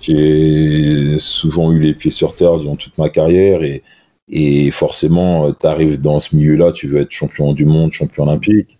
j'ai 0.00 1.18
souvent 1.18 1.72
eu 1.72 1.80
les 1.80 1.94
pieds 1.94 2.10
sur 2.10 2.34
terre 2.34 2.56
durant 2.58 2.76
toute 2.76 2.96
ma 2.98 3.08
carrière 3.08 3.62
et, 3.62 3.82
et 4.30 4.70
forcément, 4.70 5.52
tu 5.52 5.66
arrives 5.66 6.00
dans 6.00 6.20
ce 6.20 6.36
milieu-là, 6.36 6.72
tu 6.72 6.86
veux 6.86 7.00
être 7.00 7.10
champion 7.10 7.52
du 7.52 7.64
monde, 7.64 7.92
champion 7.92 8.24
olympique. 8.24 8.78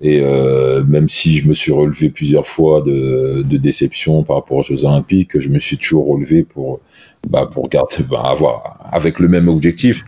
Et 0.00 0.20
euh, 0.22 0.84
même 0.84 1.08
si 1.08 1.34
je 1.34 1.48
me 1.48 1.52
suis 1.52 1.72
relevé 1.72 2.08
plusieurs 2.08 2.46
fois 2.46 2.82
de, 2.82 3.42
déception 3.42 4.22
par 4.22 4.36
rapport 4.36 4.58
aux 4.58 4.62
Jeux 4.62 4.84
Olympiques, 4.84 5.38
je 5.38 5.48
me 5.48 5.58
suis 5.58 5.76
toujours 5.76 6.06
relevé 6.06 6.44
pour, 6.44 6.80
bah, 7.28 7.48
pour 7.50 7.68
garder, 7.68 7.96
bah, 8.08 8.22
avoir 8.24 8.88
avec 8.92 9.18
le 9.18 9.26
même 9.28 9.48
objectif. 9.48 10.04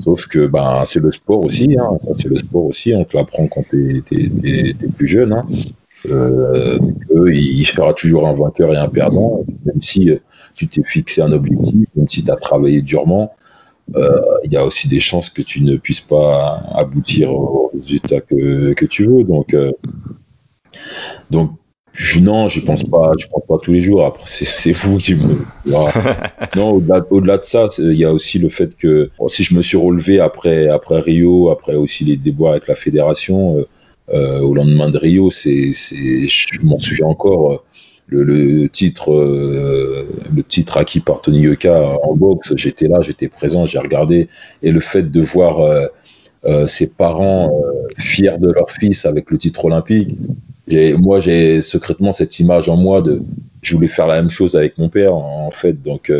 Sauf 0.00 0.26
que 0.26 0.46
bah, 0.46 0.82
c'est 0.86 1.00
le 1.00 1.10
sport 1.10 1.44
aussi, 1.44 1.76
hein. 1.78 1.96
C'est 2.16 2.28
le 2.28 2.36
sport 2.36 2.64
aussi, 2.64 2.94
on 2.94 3.04
te 3.04 3.16
l'apprend 3.16 3.46
quand 3.46 3.64
tu 3.68 4.02
es, 4.44 4.74
plus 4.96 5.06
jeune. 5.06 5.32
Hein. 5.34 5.46
Euh, 6.06 6.78
il 7.26 7.62
y 7.62 7.70
aura 7.78 7.94
toujours 7.94 8.26
un 8.26 8.34
vainqueur 8.34 8.72
et 8.74 8.76
un 8.76 8.88
perdant, 8.88 9.44
même 9.64 9.80
si 9.80 10.10
euh, 10.10 10.18
tu 10.54 10.68
t'es 10.68 10.82
fixé 10.82 11.22
un 11.22 11.32
objectif, 11.32 11.88
même 11.96 12.08
si 12.08 12.24
tu 12.24 12.30
as 12.30 12.36
travaillé 12.36 12.82
durement, 12.82 13.32
euh, 13.32 13.43
il 13.94 14.52
y 14.52 14.56
a 14.56 14.64
aussi 14.64 14.88
des 14.88 15.00
chances 15.00 15.30
que 15.30 15.42
tu 15.42 15.62
ne 15.62 15.76
puisses 15.76 16.00
pas 16.00 16.62
aboutir 16.74 17.32
au 17.32 17.70
résultat 17.74 18.20
que, 18.20 18.72
que 18.72 18.86
tu 18.86 19.04
veux. 19.04 19.24
Donc, 19.24 19.54
euh, 19.54 19.72
donc 21.30 21.52
je, 21.92 22.18
non, 22.18 22.48
je 22.48 22.60
pense 22.60 22.82
pas, 22.82 23.12
je 23.18 23.26
pense 23.28 23.44
pas 23.48 23.58
tous 23.62 23.72
les 23.72 23.80
jours. 23.80 24.04
Après, 24.04 24.24
c'est, 24.26 24.72
vous 24.72 24.98
qui 24.98 25.14
me. 25.14 25.44
Non, 26.56 26.72
au-delà, 26.72 27.06
au-delà 27.10 27.38
de 27.38 27.44
ça, 27.44 27.66
il 27.78 27.94
y 27.94 28.04
a 28.04 28.12
aussi 28.12 28.38
le 28.38 28.48
fait 28.48 28.76
que 28.76 29.10
bon, 29.18 29.28
si 29.28 29.44
je 29.44 29.54
me 29.54 29.62
suis 29.62 29.76
relevé 29.76 30.18
après, 30.18 30.68
après 30.68 31.00
Rio, 31.00 31.50
après 31.50 31.76
aussi 31.76 32.04
les 32.04 32.16
déboires 32.16 32.52
avec 32.52 32.66
la 32.66 32.74
fédération, 32.74 33.58
euh, 33.58 33.68
euh, 34.12 34.40
au 34.40 34.54
lendemain 34.54 34.90
de 34.90 34.98
Rio, 34.98 35.30
c'est, 35.30 35.72
je 35.72 36.60
m'en 36.62 36.78
souviens 36.78 37.06
encore. 37.06 37.64
Le, 38.06 38.22
le 38.22 38.68
titre, 38.68 39.12
euh, 39.12 40.06
le 40.34 40.42
titre 40.42 40.76
acquis 40.76 41.00
par 41.00 41.22
Tony 41.22 41.40
Yoka 41.40 41.96
en 42.02 42.14
boxe, 42.14 42.52
j'étais 42.54 42.86
là, 42.86 43.00
j'étais 43.00 43.28
présent, 43.28 43.64
j'ai 43.64 43.78
regardé, 43.78 44.28
et 44.62 44.72
le 44.72 44.80
fait 44.80 45.10
de 45.10 45.20
voir 45.22 45.60
euh, 45.60 45.86
euh, 46.44 46.66
ses 46.66 46.86
parents 46.88 47.50
fiers 47.96 48.36
de 48.38 48.50
leur 48.50 48.70
fils 48.70 49.06
avec 49.06 49.30
le 49.30 49.38
titre 49.38 49.64
olympique, 49.64 50.16
moi 50.98 51.18
j'ai 51.18 51.62
secrètement 51.62 52.12
cette 52.12 52.38
image 52.40 52.68
en 52.68 52.76
moi 52.76 53.00
de, 53.00 53.22
je 53.62 53.74
voulais 53.74 53.88
faire 53.88 54.06
la 54.06 54.16
même 54.16 54.30
chose 54.30 54.54
avec 54.54 54.76
mon 54.76 54.90
père 54.90 55.14
en, 55.14 55.46
en 55.46 55.50
fait, 55.50 55.80
donc 55.82 56.12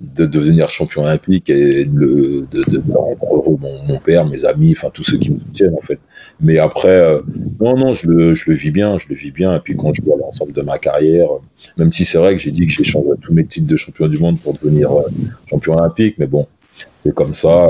de 0.00 0.26
devenir 0.26 0.68
champion 0.70 1.02
olympique 1.02 1.50
et 1.50 1.84
le- 1.84 2.46
de, 2.50 2.62
de, 2.64 2.76
de 2.78 2.92
rendre 2.92 3.24
heureux 3.34 3.56
mon, 3.60 3.82
mon 3.84 3.98
père, 3.98 4.26
mes 4.26 4.44
amis, 4.44 4.72
enfin 4.76 4.90
tous 4.94 5.02
ceux 5.02 5.18
qui 5.18 5.30
me 5.30 5.38
soutiennent 5.38 5.74
en 5.74 5.80
fait. 5.82 5.98
Mais 6.40 6.58
après, 6.58 6.88
euh, 6.88 7.20
non, 7.60 7.76
non, 7.76 7.94
je 7.94 8.06
le, 8.08 8.34
je 8.34 8.48
le 8.50 8.56
vis 8.56 8.70
bien, 8.70 8.96
je 8.98 9.06
le 9.08 9.16
vis 9.16 9.32
bien. 9.32 9.56
Et 9.56 9.60
puis 9.60 9.76
quand 9.76 9.92
je 9.92 10.02
vois 10.02 10.16
l'ensemble 10.18 10.52
de 10.52 10.62
ma 10.62 10.78
carrière, 10.78 11.32
euh, 11.32 11.38
même 11.76 11.92
si 11.92 12.04
c'est 12.04 12.18
vrai 12.18 12.34
que 12.36 12.40
j'ai 12.40 12.52
dit 12.52 12.66
que 12.66 12.72
j'ai 12.72 12.84
changé 12.84 13.08
tous 13.20 13.32
mes 13.32 13.44
titres 13.44 13.66
de 13.66 13.76
champion 13.76 14.06
du 14.06 14.18
monde 14.18 14.40
pour 14.40 14.52
devenir 14.52 14.92
euh, 14.92 15.02
champion 15.50 15.74
olympique, 15.76 16.16
mais 16.18 16.26
bon, 16.26 16.46
c'est 17.00 17.14
comme 17.14 17.34
ça. 17.34 17.66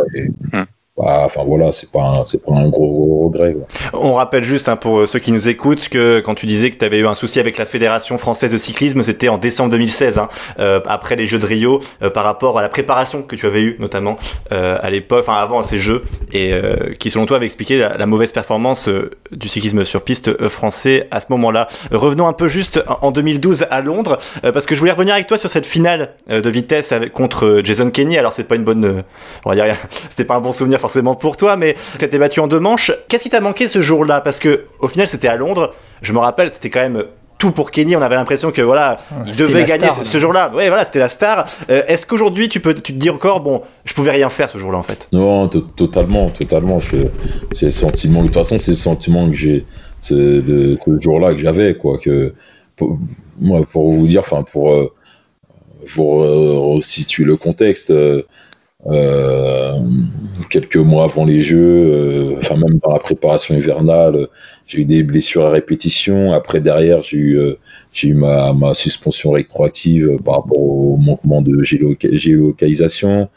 Bah, 0.52 0.66
enfin 1.07 1.43
voilà, 1.47 1.73
c'est 1.73 1.90
pas, 1.90 2.23
c'est 2.25 2.43
pas 2.45 2.52
un 2.52 2.69
gros, 2.69 3.00
gros 3.00 3.28
regret. 3.28 3.55
quoi. 3.55 4.00
On 4.00 4.14
rappelle 4.14 4.45
juste 4.45 4.69
hein, 4.69 4.76
pour 4.76 5.09
ceux 5.09 5.19
qui 5.19 5.33
nous 5.33 5.49
écoutent 5.49 5.88
que 5.88 6.21
quand 6.21 6.35
tu 6.35 6.47
disais 6.47 6.71
que 6.71 6.76
tu 6.76 6.85
avais 6.85 6.99
eu 6.99 7.07
un 7.07 7.14
souci 7.14 7.40
avec 7.40 7.59
la 7.59 7.67
Fédération 7.67 8.19
française 8.19 8.52
de 8.52 8.59
cyclisme, 8.59 9.02
c'était 9.02 9.28
en 9.28 9.38
décembre 9.38 9.71
2016, 9.73 10.19
hein, 10.19 10.28
euh, 10.59 10.81
après 10.87 11.17
les 11.17 11.26
Jeux 11.26 11.38
de 11.38 11.47
Rio, 11.47 11.81
euh, 12.02 12.11
par 12.11 12.25
rapport 12.25 12.59
à 12.59 12.62
la 12.62 12.69
préparation 12.69 13.23
que 13.23 13.37
tu 13.37 13.47
avais 13.47 13.62
eue 13.62 13.76
notamment 13.78 14.17
euh, 14.52 14.78
à 14.81 14.90
l'époque, 14.90 15.25
enfin 15.26 15.40
avant 15.40 15.62
ces 15.62 15.78
Jeux, 15.78 16.05
et 16.33 16.52
euh, 16.52 16.93
qui 16.99 17.11
selon 17.11 17.26
toi 17.26 17.37
avait 17.38 17.47
expliqué 17.47 17.78
la, 17.78 17.97
la 17.97 18.07
mauvaise 18.07 18.33
performance 18.33 18.88
euh, 18.88 19.11
du 19.33 19.49
cyclisme 19.49 19.85
sur 19.85 20.02
piste 20.02 20.28
euh, 20.28 20.49
français 20.49 21.09
à 21.11 21.21
ce 21.21 21.26
moment-là. 21.31 21.69
Revenons 21.90 22.26
un 22.28 22.33
peu 22.33 22.47
juste 22.49 22.83
en 23.02 23.09
en 23.09 23.11
2012 23.11 23.67
à 23.71 23.81
Londres, 23.81 24.19
euh, 24.45 24.52
parce 24.52 24.67
que 24.67 24.75
je 24.75 24.81
voulais 24.81 24.93
revenir 24.93 25.14
avec 25.14 25.26
toi 25.26 25.38
sur 25.38 25.49
cette 25.49 25.64
finale 25.64 26.11
euh, 26.31 26.43
de 26.43 26.50
vitesse 26.50 26.93
contre 27.14 27.47
euh, 27.47 27.61
Jason 27.64 27.90
Kenny. 27.90 28.19
Alors 28.19 28.35
c'est 28.35 28.45
pas 28.45 28.57
une 28.57 28.64
bonne, 28.64 28.85
euh, 28.85 29.02
on 29.47 29.49
va 29.50 29.55
dire, 29.55 29.76
c'était 30.11 30.25
pas 30.25 30.35
un 30.35 30.40
bon 30.40 30.52
souvenir 30.52 30.78
forcément 30.88 31.14
pour 31.14 31.37
toi, 31.37 31.57
mais 31.59 31.75
tu 31.99 32.04
été 32.04 32.18
battu 32.18 32.40
en 32.40 32.47
deux 32.47 32.61
manches. 32.61 32.92
Qu'est-ce 33.09 33.23
qui 33.23 33.28
t'a 33.30 33.42
manqué 33.42 33.68
ce 33.68 33.83
jour-là? 33.83 34.23
Parce 34.23 34.38
que 34.38 34.64
au 34.80 34.88
final, 34.88 35.07
c'était 35.07 35.28
à 35.28 35.37
Londres. 35.37 35.75
Je 36.00 36.14
me 36.14 36.18
rappelle, 36.18 36.50
c'était 36.50 36.71
quand 36.71 36.80
même 36.80 37.04
tout 37.37 37.50
pour 37.52 37.71
Kenny. 37.71 37.95
On 37.95 38.00
avait 38.00 38.14
l'impression 38.14 38.50
que 38.52 38.62
voilà, 38.62 38.99
il 39.26 39.37
devait 39.37 39.64
gagner 39.64 39.85
star, 39.90 39.97
ce, 39.99 40.04
ce 40.04 40.18
jour-là. 40.18 40.50
Ouais, 40.54 40.68
voilà, 40.68 40.87
c'était 40.87 40.99
la 40.99 41.11
star. 41.11 41.45
Euh, 41.68 41.83
Est-ce 41.87 42.07
qu'aujourd'hui, 42.07 42.49
tu 42.49 42.61
peux, 42.61 42.73
tu 42.73 42.95
te 42.95 42.99
dis 42.99 43.11
encore, 43.11 43.40
bon, 43.42 43.61
je 43.85 43.92
pouvais 43.92 44.12
rien 44.12 44.30
faire 44.30 44.49
ce 44.49 44.57
jour-là 44.57 44.78
en 44.78 44.83
fait? 44.83 45.07
Non, 45.12 45.47
to- 45.49 45.61
totalement, 45.61 46.30
totalement. 46.30 46.80
C'est 47.52 47.66
le 47.66 47.71
sentiment. 47.71 48.21
De 48.23 48.26
toute 48.28 48.35
façon, 48.35 48.59
c'est 48.59 48.71
le 48.73 48.76
sentiment 48.78 49.28
que 49.28 49.37
j'ai. 49.37 49.66
C'est 50.00 50.14
le, 50.14 50.75
ce 50.76 51.00
jour-là 51.00 51.35
que 51.35 51.38
j'avais, 51.40 51.75
quoi. 51.75 51.99
Que 51.99 52.33
pour, 52.76 52.97
moi, 53.38 53.61
pour 53.71 53.92
vous 53.92 54.07
dire, 54.07 54.21
enfin, 54.21 54.42
pour 54.42 54.73
euh, 54.73 54.90
pour 55.95 56.23
euh, 56.23 56.75
resituer 56.76 57.25
le 57.25 57.37
contexte. 57.37 57.90
euh, 57.90 58.23
quelques 60.49 60.76
mois 60.76 61.04
avant 61.04 61.25
les 61.25 61.42
Jeux, 61.42 61.58
euh, 61.58 62.37
enfin 62.38 62.56
même 62.56 62.78
dans 62.82 62.92
la 62.92 62.99
préparation 62.99 63.56
hivernale, 63.56 64.16
euh, 64.16 64.26
j'ai 64.66 64.80
eu 64.80 64.85
des 64.85 65.02
blessures 65.02 65.47
à 65.47 65.50
répétition. 65.50 66.32
Après 66.32 66.61
derrière, 66.61 67.02
j'ai 67.02 67.18
eu, 67.18 67.38
euh, 67.38 68.54
ma, 68.54 68.75
suspension 68.75 69.32
rétroactive 69.32 70.08
euh, 70.08 70.18
par 70.18 70.37
rapport 70.37 70.61
au 70.61 70.97
manquement 70.97 71.42
de 71.42 71.62
géoloca- 71.62 72.14
géolocalisation. 72.16 73.28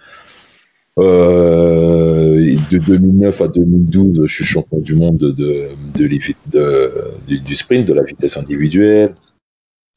Euh, 1.00 2.58
de 2.70 2.78
2009 2.78 3.42
à 3.42 3.48
2012, 3.48 4.22
je 4.26 4.34
suis 4.34 4.44
champion 4.44 4.80
du 4.80 4.94
monde 4.94 5.18
de, 5.18 5.70
du 5.96 7.56
sprint, 7.56 7.88
de 7.88 7.94
la 7.94 8.04
vitesse 8.04 8.38
individuelle. 8.38 9.16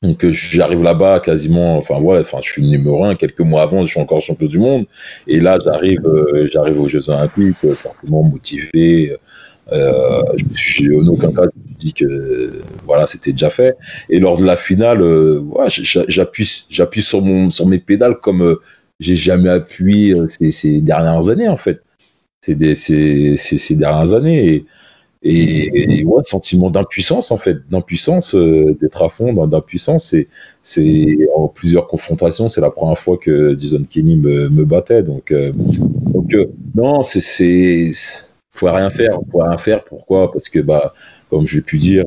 Donc 0.04 0.22
euh, 0.22 0.32
j'arrive 0.32 0.82
là-bas 0.82 1.20
quasiment, 1.20 1.78
enfin 1.78 1.98
voilà, 1.98 2.20
enfin 2.20 2.38
je 2.42 2.50
suis 2.50 2.62
numéro 2.62 3.04
un. 3.04 3.14
Quelques 3.14 3.40
mois 3.40 3.62
avant, 3.62 3.82
je 3.82 3.86
suis 3.86 4.00
encore 4.00 4.20
champion 4.20 4.46
du 4.46 4.58
monde. 4.58 4.84
Et 5.26 5.40
là, 5.40 5.58
j'arrive, 5.64 6.06
euh, 6.06 6.46
j'arrive 6.46 6.78
aux 6.78 6.88
Jeux 6.88 7.08
Olympiques, 7.08 7.56
euh, 7.64 7.74
fortement 7.74 8.22
motivé. 8.22 9.16
Euh, 9.72 10.22
suis, 10.54 10.94
en 10.94 11.06
aucun 11.06 11.32
cas, 11.32 11.46
dit 11.78 11.94
que 11.94 12.62
voilà, 12.84 13.06
c'était 13.06 13.32
déjà 13.32 13.48
fait. 13.48 13.76
Et 14.10 14.20
lors 14.20 14.38
de 14.38 14.44
la 14.44 14.56
finale, 14.56 15.00
euh, 15.00 15.42
j'appuie, 16.08 16.66
j'appuie 16.68 17.02
sur 17.02 17.22
mon, 17.22 17.48
sur 17.48 17.66
mes 17.66 17.78
pédales 17.78 18.18
comme 18.20 18.58
j'ai 19.00 19.16
jamais 19.16 19.48
appuyé 19.48 20.14
ces, 20.28 20.82
dernières 20.82 21.30
années 21.30 21.48
en 21.48 21.56
fait. 21.56 21.80
C'est 22.42 22.74
ces, 22.74 23.36
ces, 23.38 23.56
ces 23.56 23.76
dernières 23.76 24.12
années. 24.12 24.66
Et, 25.24 26.00
et 26.00 26.04
ouais, 26.04 26.22
sentiment 26.24 26.70
d'impuissance 26.70 27.30
en 27.30 27.36
fait, 27.36 27.56
d'impuissance, 27.70 28.34
euh, 28.34 28.76
d'être 28.80 29.02
à 29.02 29.08
fond 29.08 29.32
d'impuissance. 29.46 30.08
C'est, 30.10 30.28
c'est 30.62 31.16
en 31.34 31.48
plusieurs 31.48 31.88
confrontations, 31.88 32.48
c'est 32.48 32.60
la 32.60 32.70
première 32.70 32.98
fois 32.98 33.16
que 33.16 33.56
Jason 33.58 33.82
Kenny 33.88 34.16
me, 34.16 34.48
me 34.50 34.64
battait. 34.64 35.02
Donc, 35.02 35.30
euh, 35.32 35.52
euh, 36.34 36.46
non, 36.74 37.02
c'est, 37.02 37.90
faut 38.52 38.70
rien 38.70 38.90
faire, 38.90 39.18
faut 39.32 39.38
rien 39.38 39.58
faire. 39.58 39.82
Pourquoi? 39.84 40.30
Parce 40.30 40.48
que 40.48 40.60
bah, 40.60 40.92
comme 41.30 41.46
j'ai 41.48 41.62
pu 41.62 41.78
dire, 41.78 42.04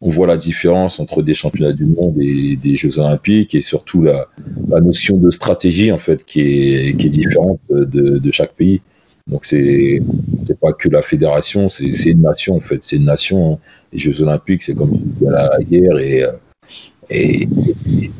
on 0.00 0.10
voit 0.10 0.26
la 0.26 0.36
différence 0.36 1.00
entre 1.00 1.22
des 1.22 1.34
championnats 1.34 1.72
du 1.72 1.86
monde 1.86 2.16
et 2.20 2.56
des 2.56 2.74
Jeux 2.74 2.98
Olympiques, 2.98 3.54
et 3.54 3.60
surtout 3.60 4.02
la, 4.02 4.26
la 4.68 4.80
notion 4.80 5.16
de 5.16 5.30
stratégie 5.30 5.92
en 5.92 5.98
fait 5.98 6.24
qui 6.24 6.40
est, 6.40 6.96
qui 6.96 7.06
est 7.06 7.10
différente 7.10 7.60
de, 7.70 8.18
de 8.18 8.30
chaque 8.30 8.54
pays. 8.54 8.82
Donc 9.26 9.46
c'est 9.46 10.02
c'est 10.46 10.58
pas 10.60 10.72
que 10.72 10.88
la 10.88 11.00
fédération, 11.00 11.68
c'est 11.68 11.86
une 12.10 12.22
nation 12.22 12.56
en 12.56 12.60
fait, 12.60 12.78
c'est 12.82 12.96
une 12.96 13.06
nation. 13.06 13.54
hein. 13.54 13.58
Les 13.92 13.98
Jeux 13.98 14.22
Olympiques, 14.22 14.62
c'est 14.62 14.74
comme 14.74 14.92
la, 15.20 15.58
guerre 15.62 15.98
et 15.98 16.24
euh, 16.24 16.34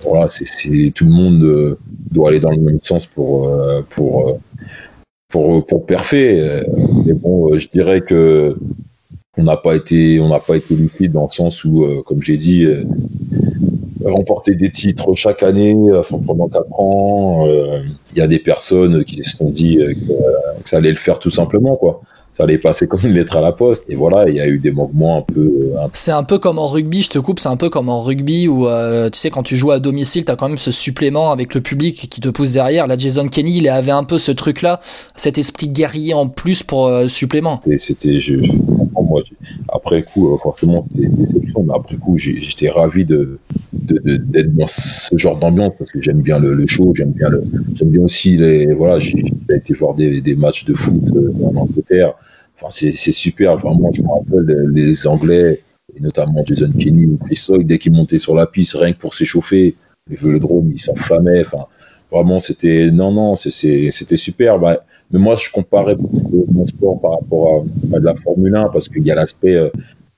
voilà, 0.03 0.27
c'est 0.29 0.93
tout 0.95 1.05
le 1.05 1.11
monde 1.11 1.43
euh, 1.43 1.79
doit 2.11 2.31
aller 2.31 2.41
dans 2.41 2.51
le 2.51 2.61
même 2.61 2.81
sens 2.83 3.07
pour 3.07 3.49
euh, 3.49 3.83
pour 3.91 4.41
pour 5.29 5.67
pour 5.67 5.87
Mais 6.13 7.13
bon, 7.13 7.57
je 7.57 7.69
dirais 7.69 8.01
que 8.01 8.57
on 9.37 9.45
n'a 9.45 9.57
pas 9.57 9.77
été 9.77 10.21
on 10.21 10.29
n'a 10.29 10.41
pas 10.41 10.57
été 10.57 10.75
lucide 10.75 11.13
dans 11.13 11.25
le 11.25 11.35
sens 11.35 11.65
où, 11.65 11.87
comme 12.07 12.23
j'ai 12.23 12.37
dit. 12.37 12.67
Euh, 14.05 14.13
remporter 14.13 14.55
des 14.55 14.71
titres 14.71 15.15
chaque 15.15 15.43
année, 15.43 15.77
enfin 15.97 16.19
pendant 16.25 16.49
quatre 16.49 16.73
ans. 16.79 17.47
euh, 17.49 17.81
Il 18.13 18.19
y 18.19 18.23
a 18.23 18.27
des 18.27 18.39
personnes 18.39 19.05
qui 19.05 19.23
se 19.25 19.37
sont 19.37 19.51
dit 19.51 19.79
euh, 19.79 19.95
que, 19.95 20.01
ça- 20.05 20.13
que 20.63 20.69
ça 20.69 20.77
allait 20.79 20.91
le 20.91 20.97
faire 20.97 21.19
tout 21.19 21.31
simplement, 21.31 21.77
quoi. 21.77 22.01
ça 22.33 22.45
allait 22.45 22.59
passer 22.59 22.87
comme 22.89 23.01
une 23.05 23.13
lettre 23.13 23.37
à 23.37 23.41
la 23.41 23.53
poste. 23.53 23.85
Et 23.89 23.95
voilà, 23.95 24.29
il 24.29 24.35
y 24.37 24.41
a 24.41 24.47
eu 24.49 24.59
des 24.59 24.71
mouvements 24.73 25.19
un 25.19 25.23
peu. 25.23 25.51
C'est 25.93 26.11
un 26.13 26.25
peu 26.25 26.39
comme 26.39 26.59
en 26.59 26.67
rugby, 26.67 27.03
je 27.03 27.11
te 27.11 27.19
coupe, 27.19 27.39
c'est 27.41 27.49
un 27.49 27.57
peu 27.57 27.71
comme 27.71 27.89
en 27.89 28.03
rugby 28.03 28.49
où 28.49 28.67
euh, 28.67 29.09
tu 29.11 29.19
sais 29.19 29.31
quand 29.31 29.43
tu 29.43 29.57
joues 29.57 29.71
à 29.71 29.79
domicile, 29.81 30.25
t'as 30.25 30.35
quand 30.37 30.49
même 30.49 30.59
ce 30.59 30.71
supplément 30.71 31.31
avec 31.33 31.55
le 31.55 31.61
public 31.61 32.09
qui 32.11 32.21
te 32.21 32.29
pousse 32.29 32.53
derrière. 32.53 32.87
Là, 32.87 32.97
Jason 32.97 33.29
Kenny, 33.29 33.59
il 33.59 33.69
avait 33.69 33.93
un 33.93 34.05
peu 34.05 34.19
ce 34.19 34.33
truc-là, 34.33 34.81
cet 35.17 35.39
esprit 35.39 35.69
guerrier 35.69 36.13
en 36.15 36.29
plus 36.29 36.63
pour 36.63 36.87
euh, 36.87 37.09
supplément. 37.09 37.61
Et 37.69 37.79
c'était, 37.79 38.19
je, 38.21 38.35
moi, 39.03 39.21
après 39.69 40.03
coup, 40.03 40.35
euh, 40.35 40.39
forcément, 40.39 40.83
c'était 40.83 41.05
une 41.05 41.17
déception, 41.17 41.63
mais 41.63 41.75
après 41.75 41.97
coup, 41.97 42.17
j'étais 42.19 42.69
ravi 42.69 43.05
de, 43.05 43.39
d'être 43.73 44.55
dans 44.55 44.67
ce 44.69 45.17
genre 45.17 45.39
d'ambiance 45.39 45.73
parce 45.79 45.91
que 45.91 46.01
j'aime 46.01 46.23
bien 46.23 46.39
le, 46.39 46.55
le 46.55 46.67
show, 46.67 46.93
j'aime 46.95 47.13
bien 47.13 47.29
le, 47.29 47.43
j'aime 47.75 47.89
bien 47.89 48.03
aussi 48.03 48.37
les, 48.37 48.73
voilà, 48.73 48.99
j'ai 48.99 49.25
été 49.51 49.75
voir 49.75 49.95
des, 49.95 50.21
des 50.21 50.37
matchs 50.37 50.65
de 50.65 50.75
foot 50.75 51.03
euh, 51.15 51.33
en 51.45 51.57
Angleterre. 51.57 52.15
Enfin, 52.57 52.69
c'est, 52.71 52.93
super, 52.93 53.57
vraiment, 53.57 53.91
je 53.93 54.01
me 54.03 54.09
rappelle 54.09 54.71
les, 54.73 54.87
les 54.87 55.07
Anglais, 55.07 55.63
et 55.97 56.01
notamment 56.01 56.45
Jason 56.45 56.71
Kenny 56.79 57.07
ou 57.07 57.19
Chris 57.25 57.47
dès 57.65 57.79
qu'ils 57.79 57.93
montaient 57.93 58.19
sur 58.19 58.35
la 58.35 58.47
piste, 58.47 58.75
rien 58.75 58.93
que 58.93 58.99
pour 58.99 59.15
s'échauffer, 59.15 59.77
le 60.09 60.17
vélodrome, 60.17 60.71
ils 60.73 60.79
s'enflammaient, 60.79 61.41
enfin, 61.41 61.67
vraiment, 62.15 62.39
c'était, 62.39 62.91
non, 62.93 63.13
non, 63.13 63.35
c'était 63.35 64.17
super. 64.17 64.59
Bah, 64.59 64.79
mais 65.11 65.19
moi, 65.19 65.35
je 65.37 65.51
comparais 65.51 65.97
beaucoup 65.97 66.47
mon 66.53 66.67
sport 66.67 67.01
par 67.01 67.13
rapport 67.13 67.65
à, 67.93 67.97
à 67.97 68.01
de 68.01 68.05
la 68.05 68.15
Formule 68.15 68.55
1 68.55 68.69
parce 68.69 68.89
qu'il 68.89 69.05
y 69.05 69.11
a 69.11 69.15
l'aspect, 69.15 69.55
euh, 69.55 69.71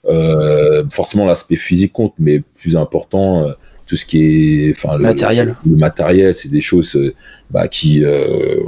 euh, 0.06 0.84
forcément 0.90 1.24
l'aspect 1.24 1.56
physique 1.56 1.92
compte, 1.92 2.12
mais 2.18 2.40
plus 2.54 2.76
important, 2.76 3.44
euh, 3.44 3.52
tout 3.86 3.96
ce 3.96 4.04
qui 4.04 4.66
est, 4.66 4.70
enfin, 4.72 4.96
le 4.96 5.04
Matériel. 5.04 5.56
Le, 5.64 5.72
le 5.72 5.76
matériel, 5.78 6.34
c'est 6.34 6.50
des 6.50 6.60
choses 6.60 6.98
bah, 7.50 7.66
qui, 7.68 8.04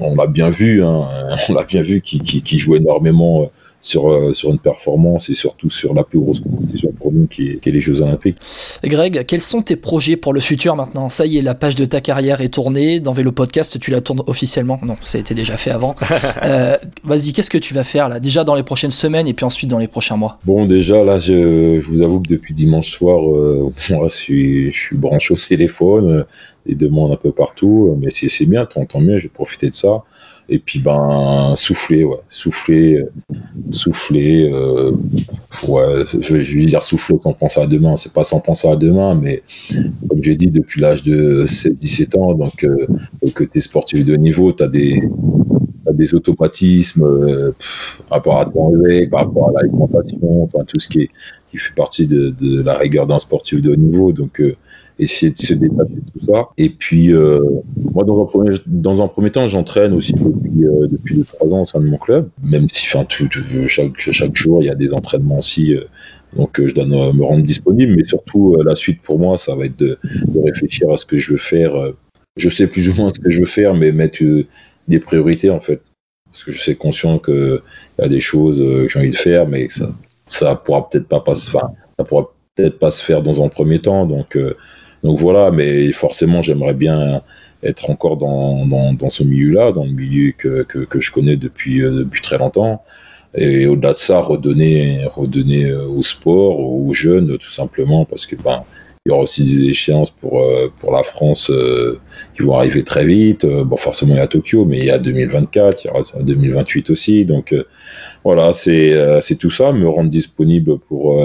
on 0.00 0.14
l'a 0.14 0.26
bien 0.26 0.48
vu, 0.48 0.82
hein, 0.82 1.08
on 1.48 1.54
l'a 1.54 1.64
bien 1.64 1.82
vu, 1.82 2.00
qui, 2.00 2.20
qui, 2.20 2.40
qui 2.40 2.58
jouent 2.58 2.76
énormément 2.76 3.50
sur, 3.80 4.10
euh, 4.10 4.32
sur 4.32 4.50
une 4.50 4.58
performance 4.58 5.30
et 5.30 5.34
surtout 5.34 5.70
sur 5.70 5.94
la 5.94 6.02
plus 6.02 6.18
grosse 6.18 6.40
compétition 6.40 6.92
pour 6.92 7.12
nous 7.12 7.26
qui 7.26 7.48
est, 7.48 7.56
qui 7.60 7.68
est 7.68 7.72
les 7.72 7.80
Jeux 7.80 8.00
Olympiques. 8.02 8.36
Greg, 8.84 9.24
quels 9.26 9.40
sont 9.40 9.62
tes 9.62 9.76
projets 9.76 10.16
pour 10.16 10.32
le 10.32 10.40
futur 10.40 10.74
maintenant? 10.76 11.10
Ça 11.10 11.26
y 11.26 11.38
est, 11.38 11.42
la 11.42 11.54
page 11.54 11.76
de 11.76 11.84
ta 11.84 12.00
carrière 12.00 12.40
est 12.40 12.48
tournée. 12.48 13.00
Dans 13.00 13.12
Vélo 13.12 13.32
Podcast, 13.32 13.78
tu 13.78 13.90
la 13.90 14.00
tournes 14.00 14.22
officiellement. 14.26 14.80
Non, 14.82 14.96
ça 15.02 15.18
a 15.18 15.20
été 15.20 15.34
déjà 15.34 15.56
fait 15.56 15.70
avant. 15.70 15.94
Euh, 16.44 16.76
Vas-y, 17.04 17.32
qu'est-ce 17.32 17.50
que 17.50 17.58
tu 17.58 17.74
vas 17.74 17.84
faire 17.84 18.08
là? 18.08 18.20
Déjà 18.20 18.44
dans 18.44 18.54
les 18.54 18.62
prochaines 18.62 18.90
semaines 18.90 19.26
et 19.26 19.34
puis 19.34 19.44
ensuite 19.44 19.68
dans 19.68 19.78
les 19.78 19.88
prochains 19.88 20.16
mois. 20.16 20.38
Bon, 20.44 20.66
déjà, 20.66 21.02
là, 21.02 21.18
je, 21.18 21.80
je 21.80 21.86
vous 21.86 22.02
avoue 22.02 22.20
que 22.20 22.28
depuis 22.28 22.54
dimanche 22.54 22.90
soir, 22.90 23.28
euh, 23.28 23.72
moi, 23.90 24.08
je 24.08 24.14
suis, 24.14 24.72
je 24.72 24.78
suis 24.78 24.96
branché 24.96 25.34
au 25.34 25.36
téléphone, 25.36 26.10
euh, 26.10 26.22
des 26.66 26.74
demandes 26.74 27.12
un 27.12 27.16
peu 27.16 27.32
partout, 27.32 27.96
mais 28.00 28.10
c'est 28.10 28.28
c'est 28.28 28.46
bien, 28.46 28.66
tant, 28.66 28.84
tant 28.84 29.00
mieux, 29.00 29.18
je 29.18 29.24
vais 29.24 29.28
profiter 29.32 29.68
de 29.68 29.74
ça. 29.74 30.02
Et 30.50 30.58
puis, 30.58 30.78
ben, 30.78 31.52
souffler, 31.56 32.04
ouais, 32.04 32.16
souffler, 32.30 32.96
euh, 32.96 33.10
souffler, 33.70 34.50
euh, 34.50 34.92
je 35.52 36.34
vais, 36.34 36.64
dire 36.64 36.82
souffler 36.82 37.18
sans 37.18 37.34
penser 37.34 37.60
à 37.60 37.66
demain, 37.66 37.96
c'est 37.96 38.14
pas 38.14 38.24
sans 38.24 38.40
penser 38.40 38.66
à 38.66 38.76
demain, 38.76 39.14
mais 39.14 39.42
comme 40.08 40.22
j'ai 40.22 40.36
dit, 40.36 40.50
depuis 40.50 40.80
l'âge 40.80 41.02
de 41.02 41.44
16-17 41.44 42.16
ans, 42.18 42.32
donc, 42.32 42.64
euh, 42.64 42.86
sportif 43.58 44.04
de 44.04 44.14
haut 44.14 44.16
niveau, 44.16 44.50
tu 44.52 44.62
as 44.62 44.68
des, 44.68 45.02
automatismes 46.14 47.02
euh, 47.02 47.52
par 48.08 48.18
rapport 48.18 48.38
à 48.38 48.46
ton 48.46 48.70
réveil, 48.70 49.06
par 49.06 49.26
rapport 49.26 49.50
à 49.50 49.52
l'alimentation, 49.60 50.44
enfin 50.44 50.60
tout 50.66 50.80
ce 50.80 50.88
qui, 50.88 51.02
est, 51.02 51.10
qui 51.50 51.58
fait 51.58 51.74
partie 51.74 52.06
de, 52.06 52.62
la 52.62 52.74
rigueur 52.74 53.06
d'un 53.06 53.18
sportif 53.18 53.60
de 53.60 53.72
haut 53.72 53.76
niveau. 53.76 54.12
Donc, 54.12 54.40
essayer 54.98 55.32
de 55.32 55.38
se 55.38 55.54
détacher 55.54 55.94
de 55.94 56.12
tout 56.12 56.24
ça. 56.24 56.48
Et 56.56 56.70
puis, 56.70 57.12
euh, 57.12 57.40
moi, 57.92 58.04
dans 58.04 58.22
un 58.22 58.26
premier, 58.26 58.56
dans 58.66 59.02
un 59.02 59.08
premier 59.08 59.30
temps, 59.30 59.46
j'entraîne 59.48 59.92
aussi 59.92 60.12
depuis, 60.12 60.64
euh, 60.64 60.88
depuis 60.90 61.16
deux, 61.16 61.24
trois 61.24 61.52
ans 61.54 61.62
au 61.62 61.66
sein 61.66 61.80
de 61.80 61.86
mon 61.86 61.98
club, 61.98 62.28
même 62.42 62.68
si 62.68 62.86
enfin, 62.86 63.04
tout, 63.04 63.28
chaque, 63.68 63.98
chaque 63.98 64.36
jour, 64.36 64.62
il 64.62 64.66
y 64.66 64.70
a 64.70 64.74
des 64.74 64.92
entraînements 64.92 65.38
aussi. 65.38 65.74
euh, 65.74 65.84
donc, 66.36 66.60
euh, 66.60 66.68
je 66.68 66.74
dois 66.74 66.84
me 66.84 67.24
rendre 67.24 67.42
disponible, 67.42 67.94
mais 67.96 68.04
surtout, 68.04 68.56
la 68.62 68.74
suite 68.74 69.00
pour 69.02 69.18
moi, 69.18 69.38
ça 69.38 69.54
va 69.54 69.64
être 69.64 69.78
de, 69.78 69.98
de 70.26 70.40
réfléchir 70.40 70.90
à 70.92 70.96
ce 70.96 71.06
que 71.06 71.16
je 71.16 71.32
veux 71.32 71.38
faire. 71.38 71.72
je 72.36 72.48
sais 72.48 72.66
plus 72.66 72.90
ou 72.90 72.94
moins 72.94 73.08
ce 73.08 73.18
que 73.18 73.30
je 73.30 73.40
veux 73.40 73.46
faire, 73.46 73.74
mais 73.74 73.92
mettre 73.92 74.22
des 74.88 74.98
priorités, 75.00 75.50
en 75.50 75.60
fait 75.60 75.80
parce 76.30 76.44
que 76.44 76.52
je 76.52 76.58
suis 76.58 76.76
conscient 76.76 77.18
que 77.18 77.62
il 77.98 78.02
y 78.02 78.04
a 78.04 78.08
des 78.08 78.20
choses 78.20 78.58
que 78.58 78.86
j'ai 78.86 78.98
envie 78.98 79.08
de 79.08 79.16
faire, 79.16 79.48
mais 79.48 79.66
ça, 79.68 79.88
ça 80.26 80.54
pourra 80.54 80.86
peut-être 80.86 81.08
pas, 81.08 81.20
pas 81.20 81.32
pourra 82.04 82.30
peut-être 82.54 82.78
pas 82.78 82.90
se 82.90 83.02
faire 83.02 83.22
dans 83.22 83.42
un 83.42 83.48
premier 83.48 83.78
temps. 83.78 84.04
Donc, 84.04 84.36
donc 85.02 85.18
voilà, 85.18 85.50
mais 85.50 85.92
forcément, 85.92 86.42
j'aimerais 86.42 86.74
bien 86.74 87.22
être 87.62 87.90
encore 87.90 88.16
dans, 88.16 88.66
dans, 88.66 89.08
ce 89.08 89.24
milieu-là, 89.24 89.72
dans 89.72 89.84
le 89.84 89.90
milieu 89.90 90.32
que, 90.36 90.62
que, 90.62 91.00
je 91.00 91.10
connais 91.10 91.36
depuis, 91.36 91.82
euh, 91.82 91.90
depuis 91.90 92.22
très 92.22 92.38
longtemps. 92.38 92.82
Et 93.34 93.66
au-delà 93.66 93.92
de 93.92 93.98
ça, 93.98 94.20
redonner, 94.20 95.04
redonner 95.04 95.66
euh, 95.66 95.86
au 95.86 96.02
sport, 96.02 96.60
aux 96.60 96.92
jeunes, 96.92 97.36
tout 97.38 97.50
simplement, 97.50 98.04
parce 98.04 98.26
que 98.26 98.36
ben, 98.36 98.62
il 99.04 99.10
y 99.10 99.12
aura 99.12 99.22
aussi 99.22 99.42
des 99.42 99.68
échéances 99.68 100.10
pour, 100.10 100.40
euh, 100.40 100.72
pour 100.78 100.92
la 100.92 101.02
France 101.02 101.50
qui 102.36 102.42
vont 102.42 102.54
arriver 102.54 102.84
très 102.84 103.04
vite. 103.04 103.46
Bon, 103.46 103.76
forcément, 103.76 104.14
il 104.14 104.18
y 104.18 104.20
a 104.20 104.26
Tokyo, 104.26 104.64
mais 104.64 104.78
il 104.78 104.84
y 104.84 104.90
a 104.90 104.98
2024, 104.98 105.84
il 105.84 105.88
y 105.88 105.90
aura 105.90 106.00
2028 106.20 106.90
aussi. 106.90 107.24
Donc, 107.24 107.54
voilà, 108.24 108.52
c'est 108.52 109.36
tout 109.38 109.50
ça. 109.50 109.72
Me 109.72 109.88
rendre 109.88 110.10
disponible 110.10 110.78
pour 110.78 111.22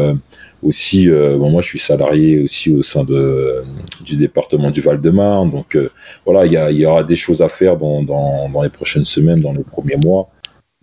aussi. 0.64 1.10
euh, 1.10 1.38
moi, 1.38 1.62
je 1.62 1.68
suis 1.68 1.80
salarié 1.80 2.42
aussi 2.42 2.74
au 2.74 2.82
sein 2.82 3.04
de, 3.04 3.64
du 4.06 4.16
département 4.16 4.72
du 4.72 4.82
Val-de-Marne. 4.82 5.50
Donc, 5.50 5.76
euh, 5.76 5.90
voilà, 6.26 6.46
il 6.46 6.80
y, 6.80 6.86
aura 6.86 7.04
des 7.04 7.16
choses 7.16 7.42
à 7.42 7.50
faire 7.50 7.78
dans, 7.78 8.04
dans, 8.04 8.62
les 8.62 8.70
prochaines 8.70 9.06
semaines, 9.06 9.42
dans 9.42 9.54
les 9.54 9.64
premiers 9.64 9.98
mois. 9.98 10.30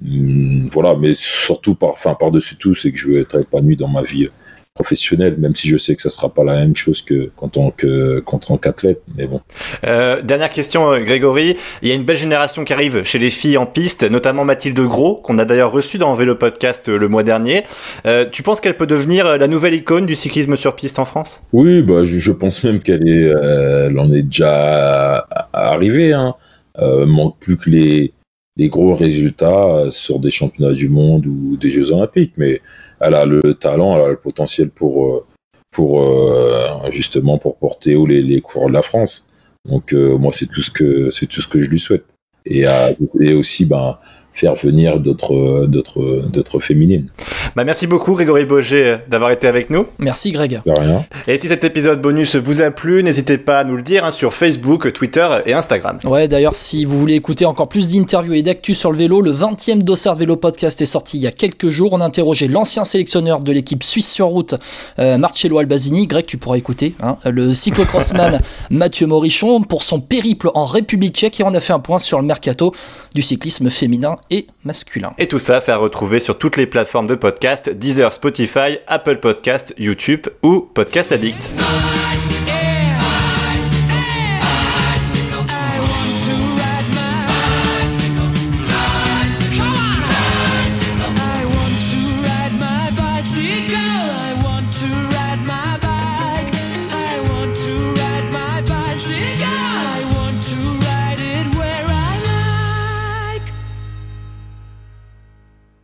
Hum, 0.05 0.69
voilà, 0.73 0.95
mais 0.97 1.13
surtout, 1.15 1.75
par, 1.75 1.97
par-dessus 2.19 2.57
tout, 2.57 2.75
c'est 2.75 2.93
que 2.93 2.99
je 2.99 3.07
veux 3.09 3.21
être 3.21 3.41
épanoui 3.41 3.77
dans 3.77 3.89
ma 3.89 4.03
vie 4.03 4.29
professionnelle, 4.75 5.37
même 5.39 5.55
si 5.55 5.69
je 5.69 5.77
sais 5.77 5.97
que 5.97 6.03
ça 6.03 6.11
sera 6.11 6.33
pas 6.33 6.45
la 6.45 6.55
même 6.55 6.77
chose 6.77 7.03
que 7.03 7.31
qu'en 7.37 7.49
tant 7.49 7.71
que 7.71 8.21
qu'en 8.21 8.39
tant 8.39 8.57
qu'athlète. 8.57 9.03
Mais 9.17 9.27
bon. 9.27 9.41
Euh, 9.85 10.23
dernière 10.23 10.51
question, 10.51 10.93
euh, 10.93 11.01
Grégory. 11.01 11.57
Il 11.83 11.89
y 11.89 11.93
a 11.93 11.95
une 11.95 12.05
belle 12.05 12.17
génération 12.17 12.65
qui 12.65 12.73
arrive 12.73 13.03
chez 13.03 13.19
les 13.19 13.31
filles 13.31 13.57
en 13.57 13.67
piste, 13.67 14.05
notamment 14.05 14.45
Mathilde 14.45 14.79
Gros, 14.81 15.17
qu'on 15.17 15.39
a 15.39 15.45
d'ailleurs 15.45 15.73
reçue 15.73 15.99
dans 15.99 16.15
Vélo 16.15 16.37
Podcast 16.37 16.89
euh, 16.89 16.99
le 16.99 17.09
mois 17.09 17.25
dernier. 17.25 17.65
Euh, 18.07 18.25
tu 18.31 18.43
penses 18.43 18.61
qu'elle 18.61 18.77
peut 18.77 18.87
devenir 18.87 19.39
la 19.39 19.49
nouvelle 19.49 19.75
icône 19.75 20.07
du 20.07 20.15
cyclisme 20.15 20.57
sur 20.57 20.77
piste 20.77 20.99
en 20.99 21.05
France? 21.05 21.43
Oui, 21.53 21.83
bah, 21.83 22.05
je, 22.05 22.19
je 22.19 22.33
pense 22.33 22.63
même 22.63 22.81
qu'elle 22.81 23.07
est, 23.09 23.25
euh, 23.25 23.89
elle 23.89 23.99
en 23.99 24.11
est 24.13 24.23
déjà 24.23 25.27
arrivée. 25.53 26.13
Hein. 26.13 26.35
Manque 26.79 27.37
plus 27.41 27.59
que 27.59 27.69
les, 27.69 28.13
les 28.57 28.69
gros 28.69 28.95
résultats 28.95 29.87
sur 29.91 30.19
des 30.19 30.31
championnats 30.31 30.73
du 30.73 30.89
monde 30.89 31.27
ou 31.27 31.59
des 31.59 31.69
Jeux 31.69 31.93
Olympiques, 31.93 32.33
mais 32.39 32.63
elle 33.01 33.15
a 33.15 33.27
le 33.27 33.55
talent, 33.55 33.97
elle 33.97 34.05
a 34.05 34.09
le 34.09 34.17
potentiel 34.17 34.71
pour, 34.71 35.07
euh, 35.07 35.27
pour 35.71 36.03
euh, 36.03 36.91
justement 36.91 37.39
pour 37.39 37.57
porter 37.57 37.97
haut 37.97 38.07
les, 38.07 38.23
les 38.23 38.41
coureurs 38.41 38.69
de 38.69 38.75
la 38.75 38.83
France. 38.83 39.31
Donc 39.69 39.93
euh, 39.93 40.17
moi, 40.17 40.33
c'est 40.35 40.47
tout 40.47 40.63
ce 40.63 40.71
que 40.71 41.11
c'est 41.11 41.27
tout 41.27 41.41
ce 41.41 41.49
que 41.49 41.61
je 41.63 41.69
lui 41.69 41.79
souhaite. 41.79 42.05
Et, 42.47 42.65
et 43.21 43.35
aussi, 43.35 43.67
ben, 43.67 43.99
faire 44.41 44.55
venir 44.55 44.99
d'autres 44.99 45.67
d'autres 45.67 46.25
d'autres 46.33 46.61
féminines. 46.61 47.07
Bah, 47.55 47.65
merci 47.65 47.87
beaucoup, 47.87 48.15
Grégory 48.15 48.47
Boger, 48.47 48.99
d'avoir 49.09 49.31
été 49.33 49.47
avec 49.47 49.69
nous. 49.71 49.87
Merci 49.99 50.33
Greg. 50.33 50.63
De 50.65 50.73
rien. 50.81 51.05
Et 51.29 51.37
si 51.39 51.49
cet 51.49 51.63
épisode 51.65 52.01
bonus 52.01 52.37
vous 52.37 52.61
a 52.63 52.71
plu, 52.71 53.03
n'hésitez 53.03 53.37
pas 53.39 53.59
à 53.61 53.65
nous 53.65 53.77
le 53.77 53.83
dire 53.83 54.05
hein, 54.05 54.11
sur 54.11 54.33
Facebook, 54.33 54.91
Twitter 54.93 55.29
et 55.45 55.53
Instagram. 55.53 55.99
Ouais, 56.07 56.27
d'ailleurs, 56.27 56.57
si 56.57 56.85
vous 56.85 56.99
voulez 56.99 57.15
écouter 57.15 57.45
encore 57.45 57.69
plus 57.69 57.91
d'interviews 57.91 58.35
et 58.35 58.43
d'actu 58.43 58.75
sur 58.75 58.91
le 58.93 58.99
vélo, 58.99 59.21
le 59.21 59.33
20e 59.33 59.83
Dossard 59.83 60.15
Vélo 60.15 60.37
Podcast 60.37 60.81
est 60.81 60.87
sorti 60.87 61.19
il 61.19 61.23
y 61.23 61.27
a 61.27 61.33
quelques 61.33 61.69
jours. 61.69 61.93
On 61.93 62.01
a 62.01 62.05
interrogé 62.05 62.49
l'ancien 62.49 62.85
sélectionneur 62.85 63.41
de 63.41 63.53
l'équipe 63.53 63.83
suisse 63.83 64.11
sur 64.11 64.27
route, 64.27 64.55
euh, 64.99 65.19
Marcello 65.19 65.59
Albazini. 65.59 66.07
Greg, 66.07 66.25
tu 66.25 66.39
pourras 66.39 66.57
écouter. 66.57 66.95
hein, 67.03 67.17
le 67.27 67.53
cyclocrossman 67.53 68.41
Mathieu 68.71 69.07
Morichon 69.07 69.61
pour 69.63 69.83
son 69.83 70.01
périple 70.01 70.51
en 70.55 70.65
République 70.65 71.15
tchèque. 71.17 71.41
Et 71.41 71.45
on 71.45 71.53
a 71.53 71.61
fait 71.61 71.73
un 71.75 71.79
point 71.81 71.99
sur 71.99 72.19
le 72.19 72.25
mercato 72.25 72.73
du 73.15 73.23
cyclisme 73.23 73.69
féminin 73.71 74.17
et 74.31 74.47
masculin. 74.65 75.15
Et 75.19 75.29
tout 75.29 75.39
ça, 75.39 75.61
c'est 75.61 75.73
à 75.73 75.77
retrouver 75.77 76.21
sur 76.21 76.39
toutes 76.39 76.57
les 76.57 76.67
plateformes 76.67 77.07
de 77.07 77.15
podcast, 77.15 77.71
Deezer, 77.71 78.13
Spotify, 78.13 78.79
Apple 78.87 79.17
Podcast, 79.17 79.75
YouTube 79.79 80.27
ou 80.43 80.61
Podcast 80.61 81.13
Addict. 81.13 81.53